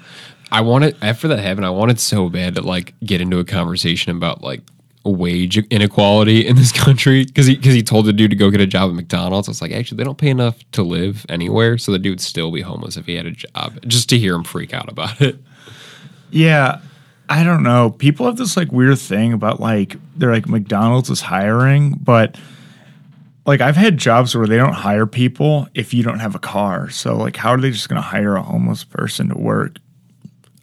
I 0.51 0.61
wanted 0.61 0.95
after 1.01 1.27
that 1.29 1.39
happened. 1.39 1.65
I 1.65 1.71
wanted 1.71 1.99
so 1.99 2.29
bad 2.29 2.55
to 2.55 2.61
like 2.61 2.93
get 3.03 3.21
into 3.21 3.39
a 3.39 3.45
conversation 3.45 4.15
about 4.15 4.43
like 4.43 4.61
wage 5.05 5.57
inequality 5.69 6.47
in 6.47 6.55
this 6.55 6.71
country 6.83 7.25
because 7.25 7.45
he 7.45 7.55
because 7.55 7.73
he 7.73 7.83
told 7.83 8.05
the 8.05 8.13
dude 8.13 8.31
to 8.31 8.37
go 8.37 8.49
get 8.49 8.61
a 8.61 8.67
job 8.67 8.89
at 8.89 8.95
McDonald's. 8.95 9.47
I 9.47 9.51
was 9.51 9.61
like, 9.61 9.71
actually, 9.71 9.97
they 9.97 10.03
don't 10.03 10.17
pay 10.17 10.29
enough 10.29 10.59
to 10.73 10.83
live 10.83 11.25
anywhere, 11.29 11.77
so 11.77 11.91
the 11.91 11.99
dude 11.99 12.13
would 12.13 12.21
still 12.21 12.51
be 12.51 12.61
homeless 12.61 12.97
if 12.97 13.05
he 13.05 13.15
had 13.15 13.25
a 13.25 13.31
job. 13.31 13.79
Just 13.87 14.09
to 14.09 14.17
hear 14.17 14.35
him 14.35 14.43
freak 14.43 14.73
out 14.73 14.91
about 14.91 15.21
it. 15.21 15.37
Yeah, 16.31 16.79
I 17.29 17.43
don't 17.43 17.63
know. 17.63 17.89
People 17.89 18.25
have 18.25 18.37
this 18.37 18.57
like 18.57 18.71
weird 18.71 18.99
thing 18.99 19.33
about 19.33 19.59
like 19.59 19.95
they're 20.15 20.31
like 20.31 20.47
McDonald's 20.47 21.09
is 21.09 21.21
hiring, 21.21 21.91
but 22.01 22.37
like 23.45 23.61
I've 23.61 23.75
had 23.75 23.97
jobs 23.97 24.35
where 24.35 24.47
they 24.47 24.57
don't 24.57 24.73
hire 24.73 25.05
people 25.05 25.67
if 25.73 25.93
you 25.93 26.03
don't 26.03 26.19
have 26.19 26.35
a 26.35 26.39
car. 26.39 26.89
So 26.89 27.15
like 27.15 27.35
how 27.35 27.51
are 27.51 27.57
they 27.59 27.71
just 27.71 27.89
going 27.89 28.01
to 28.01 28.07
hire 28.07 28.35
a 28.35 28.41
homeless 28.41 28.83
person 28.83 29.29
to 29.29 29.37
work? 29.37 29.77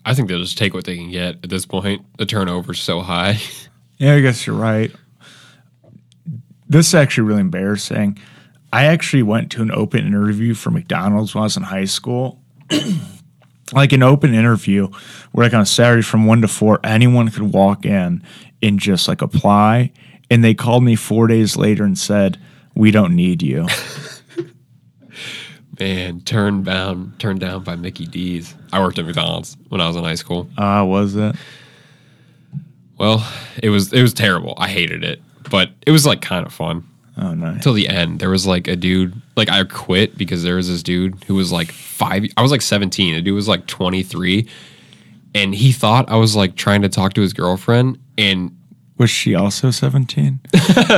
I 0.05 0.15
think 0.15 0.29
they'll 0.29 0.41
just 0.41 0.59
take 0.59 0.75
what 0.75 0.85
they 0.85 0.97
can 0.97 1.11
get 1.11 1.37
at 1.43 1.51
this 1.51 1.67
point. 1.67 2.05
The 2.19 2.27
turnover's 2.27 2.81
so 2.81 3.01
high. 3.01 3.39
Yeah, 3.99 4.15
I 4.15 4.21
guess 4.23 4.47
you're 4.47 4.57
right. 4.57 4.91
This 6.67 6.89
is 6.89 6.95
actually 6.95 7.29
really 7.29 7.43
embarrassing. 7.43 8.19
I 8.73 8.87
actually 8.87 9.23
went 9.23 9.53
to 9.53 9.61
an 9.61 9.71
open 9.71 10.07
interview 10.07 10.55
for 10.55 10.71
McDonald's 10.71 11.35
when 11.35 11.43
I 11.43 11.45
was 11.45 11.59
in 11.59 11.65
high 11.65 11.85
school. 11.85 12.41
like 13.73 13.93
an 13.93 14.03
open 14.03 14.35
interview 14.35 14.89
where 15.33 15.47
like 15.47 15.55
on 15.55 15.61
a 15.61 15.67
Saturday 15.67 16.03
from 16.03 16.27
one 16.27 16.43
to 16.43 16.49
four, 16.49 16.81
anyone 16.85 17.29
could 17.29 17.53
walk 17.53 17.85
in 17.85 18.23
and 18.63 18.79
just 18.79 19.09
like 19.09 19.23
apply. 19.23 19.93
And 20.31 20.45
they 20.45 20.55
called 20.55 20.85
me 20.85 20.97
four 20.97 21.27
days 21.27 21.57
later 21.57 21.85
and 21.85 21.99
said, 21.99 22.39
We 22.75 22.91
don't 22.91 23.17
need 23.17 23.43
you. 23.43 23.67
Man, 25.81 26.21
turned 26.21 26.67
down, 26.67 27.15
turned 27.19 27.41
down 27.41 27.65
by 27.65 27.75
Mickey 27.75 28.05
D's. 28.05 28.55
I 28.73 28.81
worked 28.81 28.99
at 28.99 29.07
McDonald's 29.07 29.57
when 29.71 29.81
I 29.81 29.87
was 29.87 29.97
in 29.97 30.05
high 30.05 30.15
school. 30.15 30.49
Ah, 30.59 30.85
was 30.85 31.17
it? 31.17 31.35
Well, 32.99 33.27
it 33.63 33.71
was 33.71 33.93
it 33.93 34.03
was 34.03 34.13
terrible. 34.13 34.55
I 34.59 34.69
hated 34.69 35.05
it, 35.05 35.23
but 35.51 35.71
it 35.87 35.91
was 35.91 36.05
like 36.05 36.21
kind 36.21 36.45
of 36.45 36.53
fun. 36.53 36.87
Oh, 37.21 37.35
nice. 37.35 37.63
till 37.63 37.75
the 37.75 37.89
end. 37.89 38.19
There 38.21 38.31
was 38.31 38.47
like 38.47 38.67
a 38.67 38.77
dude, 38.77 39.21
like 39.37 39.49
I 39.51 39.63
quit 39.65 40.17
because 40.17 40.43
there 40.43 40.57
was 40.57 40.69
this 40.69 40.83
dude 40.83 41.23
who 41.25 41.35
was 41.35 41.53
like 41.53 41.71
five. 41.71 42.25
I 42.37 42.43
was 42.43 42.51
like 42.51 42.63
17. 42.63 43.15
A 43.15 43.21
dude 43.21 43.35
was 43.35 43.47
like 43.49 43.67
23. 43.67 44.49
And 45.35 45.55
he 45.55 45.71
thought 45.73 46.09
I 46.11 46.17
was 46.17 46.35
like 46.35 46.57
trying 46.57 46.83
to 46.83 46.89
talk 46.89 47.13
to 47.15 47.21
his 47.21 47.33
girlfriend. 47.33 47.99
And 48.19 48.57
Was 48.99 49.11
she 49.11 49.35
also 49.35 49.71
17? 49.71 50.41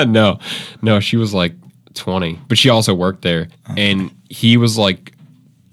no, 0.06 0.38
no, 0.80 1.00
she 1.00 1.16
was 1.16 1.34
like 1.34 1.54
20, 1.94 2.38
but 2.48 2.56
she 2.56 2.68
also 2.70 2.94
worked 2.94 3.22
there. 3.22 3.48
And 3.76 4.10
he 4.30 4.56
was 4.56 4.78
like 4.78 5.12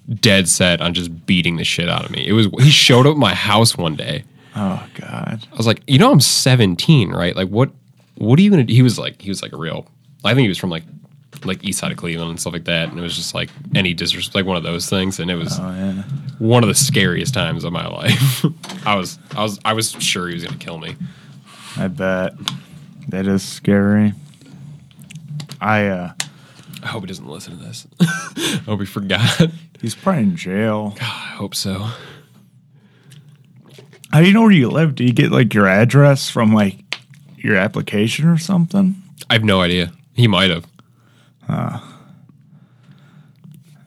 dead 0.10 0.50
set 0.50 0.82
on 0.82 0.94
just 0.94 1.26
beating 1.26 1.56
the 1.58 1.64
shit 1.64 1.88
out 1.88 2.04
of 2.04 2.12
me. 2.12 2.28
It 2.28 2.34
was, 2.34 2.48
he 2.60 2.70
showed 2.72 3.06
up 3.08 3.14
at 3.14 3.18
my 3.18 3.34
house 3.36 3.78
one 3.78 3.96
day. 3.96 4.24
Oh, 4.56 4.86
God. 4.96 5.48
I 5.52 5.56
was 5.56 5.68
like, 5.68 5.82
you 5.88 6.00
know, 6.00 6.12
I'm 6.12 6.20
17, 6.20 7.12
right? 7.12 7.36
Like, 7.36 7.48
what, 7.50 7.70
what 8.16 8.38
are 8.40 8.42
you 8.42 8.50
gonna 8.50 8.64
do? 8.64 8.74
He 8.74 8.82
was 8.82 8.98
like, 9.00 9.22
he 9.22 9.30
was 9.30 9.42
like 9.42 9.54
a 9.54 9.58
real, 9.58 9.86
I 10.24 10.34
think 10.34 10.44
he 10.44 10.50
was 10.50 10.58
from 10.58 10.70
like, 10.70 10.84
like 11.46 11.64
east 11.64 11.80
side 11.80 11.92
of 11.92 11.98
Cleveland 11.98 12.32
and 12.32 12.40
stuff 12.40 12.54
like 12.54 12.66
that. 12.66 12.90
And 12.90 13.00
it 13.00 13.02
was 13.02 13.16
just 13.16 13.34
like 13.34 13.50
any 13.76 13.94
disrespect, 13.94 14.36
like 14.36 14.46
one 14.46 14.58
of 14.58 14.64
those 14.64 14.90
things. 14.90 15.20
And 15.20 15.32
it 15.32 15.36
was 15.36 15.58
Oh, 15.60 15.70
yeah. 15.72 16.04
one 16.40 16.64
of 16.64 16.68
the 16.70 16.76
scariest 16.76 17.34
times 17.34 17.64
of 17.64 17.72
my 17.72 17.88
life. 17.88 18.44
I 18.86 18.96
was, 18.96 19.18
I 19.36 19.44
was, 19.44 19.60
I 19.64 19.74
was 19.74 19.92
sure 20.04 20.28
he 20.28 20.34
was 20.34 20.44
gonna 20.44 20.58
kill 20.58 20.78
me. 20.80 20.96
I 21.78 21.88
bet. 21.88 22.34
That 23.10 23.26
is 23.28 23.44
scary. 23.44 24.14
I, 25.62 25.88
uh, 25.88 26.14
I 26.84 26.88
hope 26.88 27.04
he 27.04 27.08
doesn't 27.08 27.28
listen 27.28 27.58
to 27.58 27.64
this. 27.64 27.88
I 28.02 28.62
hope 28.66 28.80
he 28.82 28.86
forgot. 28.86 29.50
he's 29.82 29.96
probably 29.96 30.24
in 30.24 30.36
jail. 30.36 30.96
I 31.02 31.04
hope 31.04 31.56
so. 31.56 31.88
How 34.12 34.22
do 34.22 34.28
you 34.28 34.34
know 34.34 34.42
where 34.42 34.52
you 34.52 34.70
live? 34.70 34.96
Do 34.96 35.04
you 35.04 35.14
get 35.14 35.32
like 35.32 35.54
your 35.54 35.68
address 35.68 36.30
from 36.30 36.54
like 36.54 36.78
your 37.38 37.56
application 37.56 38.28
or 38.28 38.38
something? 38.38 38.96
I 39.30 39.34
have 39.34 39.44
no 39.44 39.62
idea. 39.62 39.92
He 40.20 40.28
might 40.28 40.50
have. 40.50 40.68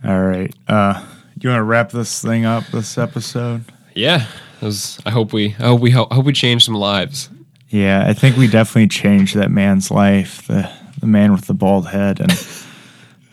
All 0.02 0.22
right. 0.22 0.52
Uh, 0.66 1.04
you 1.38 1.50
want 1.50 1.58
to 1.58 1.62
wrap 1.62 1.90
this 1.90 2.22
thing 2.22 2.46
up, 2.46 2.66
this 2.68 2.96
episode? 2.96 3.64
Yeah. 3.94 4.26
Was, 4.62 4.98
I 5.04 5.10
hope 5.10 5.34
we, 5.34 5.54
I 5.58 5.64
hope 5.66 5.82
we, 5.82 5.92
I 5.92 6.06
hope 6.10 6.24
we 6.24 6.32
change 6.32 6.64
some 6.64 6.74
lives. 6.74 7.28
Yeah, 7.68 8.04
I 8.06 8.14
think 8.14 8.38
we 8.38 8.48
definitely 8.48 8.88
changed 8.88 9.34
that 9.34 9.50
man's 9.50 9.90
life. 9.90 10.46
The 10.46 10.70
the 11.00 11.06
man 11.06 11.32
with 11.32 11.46
the 11.46 11.54
bald 11.54 11.88
head 11.88 12.20
and 12.20 12.32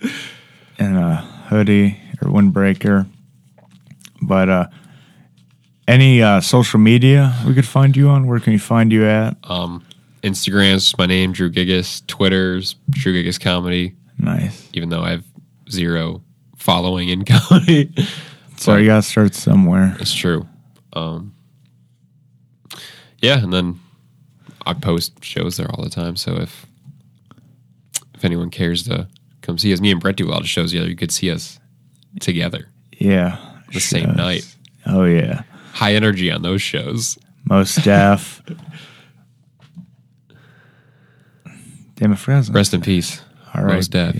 and 0.79 0.97
a 0.97 1.15
hoodie 1.47 1.99
or 2.21 2.29
windbreaker. 2.29 3.05
But 4.21 4.49
uh, 4.49 4.67
any 5.87 6.21
uh, 6.21 6.41
social 6.41 6.79
media 6.79 7.33
we 7.47 7.53
could 7.53 7.67
find 7.67 7.95
you 7.95 8.09
on? 8.09 8.27
Where 8.27 8.39
can 8.39 8.53
we 8.53 8.59
find 8.59 8.91
you 8.91 9.05
at? 9.05 9.37
Um, 9.43 9.85
Instagram's 10.23 10.97
my 10.97 11.05
name, 11.05 11.31
Drew 11.31 11.49
Gigas. 11.51 12.05
Twitter's 12.07 12.75
Drew 12.89 13.13
Gigas 13.13 13.39
Comedy. 13.39 13.95
Nice. 14.17 14.69
Even 14.73 14.89
though 14.89 15.01
I 15.01 15.11
have 15.11 15.23
zero 15.69 16.21
following 16.57 17.09
in 17.09 17.23
comedy, 17.25 17.93
So 18.57 18.75
you 18.75 18.85
gotta 18.87 19.01
start 19.01 19.33
somewhere. 19.35 19.95
it's 19.99 20.13
true. 20.13 20.47
Um, 20.93 21.33
yeah, 23.19 23.41
and 23.41 23.53
then 23.53 23.79
I 24.65 24.73
post 24.73 25.23
shows 25.23 25.57
there 25.57 25.69
all 25.71 25.83
the 25.83 25.89
time. 25.89 26.15
So 26.15 26.35
if 26.37 26.65
if 28.15 28.25
anyone 28.25 28.49
cares 28.49 28.83
to 28.83 29.07
come 29.41 29.57
see 29.57 29.71
us, 29.71 29.79
me 29.79 29.91
and 29.91 30.01
Brett 30.01 30.17
do 30.17 30.27
a 30.27 30.31
lot 30.31 30.41
of 30.41 30.49
shows 30.49 30.71
together. 30.71 30.89
You 30.89 30.95
could 30.97 31.11
see 31.11 31.31
us 31.31 31.59
together. 32.19 32.67
Yeah. 32.97 33.37
The 33.71 33.79
same 33.79 34.13
night. 34.15 34.43
Oh 34.85 35.05
yeah. 35.05 35.43
High 35.73 35.93
energy 35.93 36.29
on 36.31 36.41
those 36.41 36.61
shows. 36.61 37.17
Most 37.45 37.83
deaf. 37.83 38.41
Damn, 41.99 42.13
I 42.13 42.15
forgot. 42.15 42.37
his. 42.37 42.51
Rest 42.51 42.73
in 42.73 42.81
peace. 42.81 43.21
All 43.53 43.63
right. 43.63 43.75
Most 43.75 43.91
Def. 43.91 44.15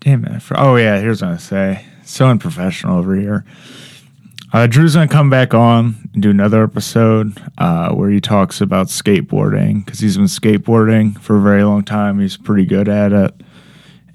Damn 0.00 0.24
it. 0.24 0.40
For- 0.42 0.58
Oh, 0.58 0.76
yeah. 0.76 0.98
Here's 0.98 1.22
what 1.22 1.32
I 1.32 1.36
say. 1.36 1.84
So 2.04 2.26
unprofessional 2.28 2.98
over 2.98 3.14
here. 3.14 3.44
Uh, 4.52 4.66
Drew's 4.66 4.94
going 4.96 5.06
to 5.08 5.12
come 5.14 5.30
back 5.30 5.54
on 5.54 6.08
and 6.12 6.22
do 6.22 6.30
another 6.30 6.64
episode 6.64 7.40
uh, 7.58 7.92
where 7.92 8.10
he 8.10 8.20
talks 8.20 8.60
about 8.60 8.88
skateboarding 8.88 9.84
because 9.84 10.00
he's 10.00 10.16
been 10.16 10.26
skateboarding 10.26 11.18
for 11.20 11.36
a 11.36 11.40
very 11.40 11.62
long 11.62 11.84
time. 11.84 12.18
He's 12.18 12.36
pretty 12.36 12.64
good 12.66 12.88
at 12.88 13.12
it. 13.12 13.32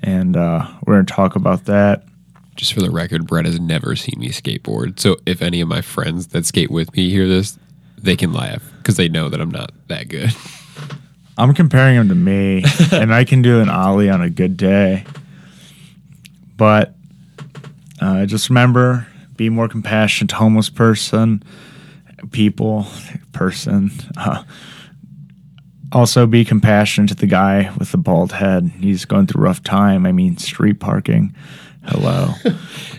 And 0.02 0.36
uh, 0.36 0.68
we're 0.86 0.96
going 0.96 1.06
to 1.06 1.14
talk 1.14 1.36
about 1.38 1.66
that. 1.66 2.04
Just 2.56 2.74
for 2.74 2.82
the 2.82 2.90
record, 2.90 3.28
Brett 3.28 3.46
has 3.46 3.60
never 3.60 3.96
seen 3.96 4.20
me 4.20 4.30
skateboard. 4.30 5.00
So 5.00 5.18
if 5.26 5.42
any 5.42 5.60
of 5.62 5.68
my 5.68 5.82
friends 5.82 6.28
that 6.28 6.46
skate 6.46 6.72
with 6.72 6.96
me 6.96 7.10
hear 7.10 7.28
this, 7.28 7.60
they 7.98 8.16
can 8.16 8.32
laugh 8.32 8.64
because 8.78 8.96
they 8.96 9.10
know 9.10 9.30
that 9.30 9.42
I'm 9.42 9.52
not 9.52 9.72
that 9.88 10.08
good. 10.08 10.32
I'm 11.38 11.54
comparing 11.54 11.98
him 11.98 12.08
to 12.10 12.16
me, 12.16 12.64
and 12.94 13.14
I 13.14 13.26
can 13.26 13.42
do 13.42 13.60
an 13.60 13.70
ollie 13.70 14.10
on 14.10 14.22
a 14.22 14.30
good 14.30 14.56
day. 14.56 15.06
But 16.56 16.96
uh, 18.00 18.26
just 18.26 18.50
remember, 18.50 19.08
be 19.36 19.50
more 19.50 19.68
compassionate 19.68 20.30
to 20.30 20.36
homeless 20.38 20.70
person, 20.70 21.44
people, 22.32 22.88
person. 23.34 23.92
Uh, 24.16 24.44
also, 25.92 26.26
be 26.26 26.46
compassionate 26.46 27.10
to 27.10 27.16
the 27.16 27.28
guy 27.28 27.72
with 27.78 27.92
the 27.92 27.98
bald 27.98 28.32
head. 28.32 28.72
He's 28.80 29.06
going 29.06 29.28
through 29.28 29.44
a 29.44 29.46
rough 29.46 29.64
time. 29.64 30.06
I 30.06 30.12
mean, 30.12 30.38
street 30.38 30.80
parking. 30.80 31.36
Hello. 31.88 32.34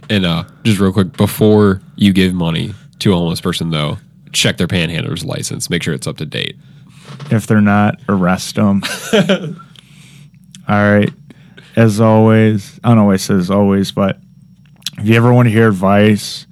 And 0.08 0.24
uh, 0.24 0.44
just 0.62 0.78
real 0.78 0.92
quick, 0.92 1.16
before 1.16 1.80
you 1.96 2.12
give 2.12 2.32
money 2.32 2.72
to 3.00 3.12
a 3.12 3.16
homeless 3.16 3.40
person, 3.40 3.70
though, 3.70 3.98
check 4.32 4.56
their 4.56 4.68
panhandler's 4.68 5.24
license. 5.24 5.68
Make 5.68 5.82
sure 5.82 5.94
it's 5.94 6.06
up 6.06 6.18
to 6.18 6.26
date. 6.26 6.56
if 7.30 7.46
they're 7.46 7.60
not, 7.60 7.98
arrest 8.08 8.54
them. 8.54 8.82
All 9.12 9.22
right. 10.68 11.12
As 11.74 12.00
always, 12.00 12.78
I 12.84 12.90
don't 12.90 12.98
always 12.98 13.22
say 13.22 13.34
as 13.34 13.50
always, 13.50 13.92
but 13.92 14.18
if 14.98 15.06
you 15.06 15.14
ever 15.16 15.32
want 15.32 15.46
to 15.46 15.50
hear 15.52 15.68
advice, 15.68 16.46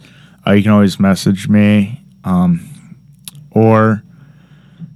uh, 0.46 0.52
you 0.52 0.62
can 0.62 0.72
always 0.72 1.00
message 1.00 1.48
me. 1.48 2.02
Um, 2.24 2.68
or 3.50 4.02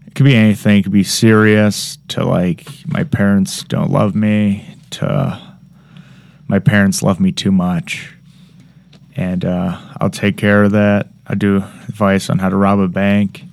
it 0.07 0.15
could 0.15 0.25
be 0.25 0.35
anything. 0.35 0.79
It 0.79 0.83
could 0.83 0.93
be 0.93 1.05
serious 1.05 1.99
to 2.09 2.25
like 2.25 2.67
my 2.87 3.05
parents 3.05 3.63
don't 3.63 3.91
love 3.91 4.15
me 4.15 4.77
to 4.91 5.48
my 6.49 6.59
parents 6.59 7.03
love 7.03 7.21
me 7.21 7.31
too 7.31 7.53
much. 7.53 8.15
And 9.15 9.45
uh, 9.45 9.79
I'll 10.01 10.11
take 10.11 10.37
care 10.37 10.65
of 10.65 10.73
that. 10.73 11.09
I 11.27 11.35
do 11.35 11.57
advice 11.57 12.31
on 12.31 12.39
how 12.39 12.49
to 12.49 12.57
rob 12.57 12.79
a 12.79 12.89
bank. 12.89 13.45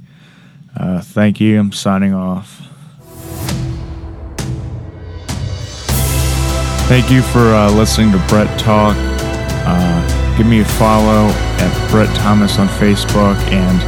Uh, 0.75 1.01
thank 1.01 1.39
you. 1.39 1.59
I'm 1.59 1.71
signing 1.71 2.13
off. 2.13 2.61
Thank 6.87 7.09
you 7.09 7.21
for 7.21 7.39
uh, 7.39 7.71
listening 7.71 8.11
to 8.11 8.19
Brett 8.27 8.59
Talk. 8.59 8.95
Uh, 8.97 10.37
give 10.37 10.45
me 10.45 10.61
a 10.61 10.65
follow 10.65 11.29
at 11.31 11.89
Brett 11.89 12.15
Thomas 12.15 12.59
on 12.59 12.67
Facebook 12.67 13.35
and 13.51 13.79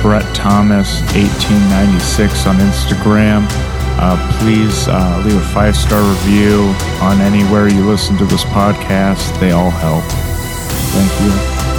Brett 0.00 0.32
Thomas 0.34 1.00
1896 1.12 2.46
on 2.46 2.56
Instagram. 2.56 3.75
Uh, 3.98 4.38
please 4.38 4.88
uh, 4.88 5.22
leave 5.24 5.36
a 5.36 5.44
five 5.54 5.76
star 5.76 6.02
review 6.02 6.74
on 7.00 7.20
anywhere 7.20 7.68
you 7.68 7.86
listen 7.86 8.16
to 8.18 8.24
this 8.26 8.44
podcast. 8.44 9.38
They 9.40 9.52
all 9.52 9.70
help. 9.70 10.04
Thank 10.92 11.70
you. 11.70 11.75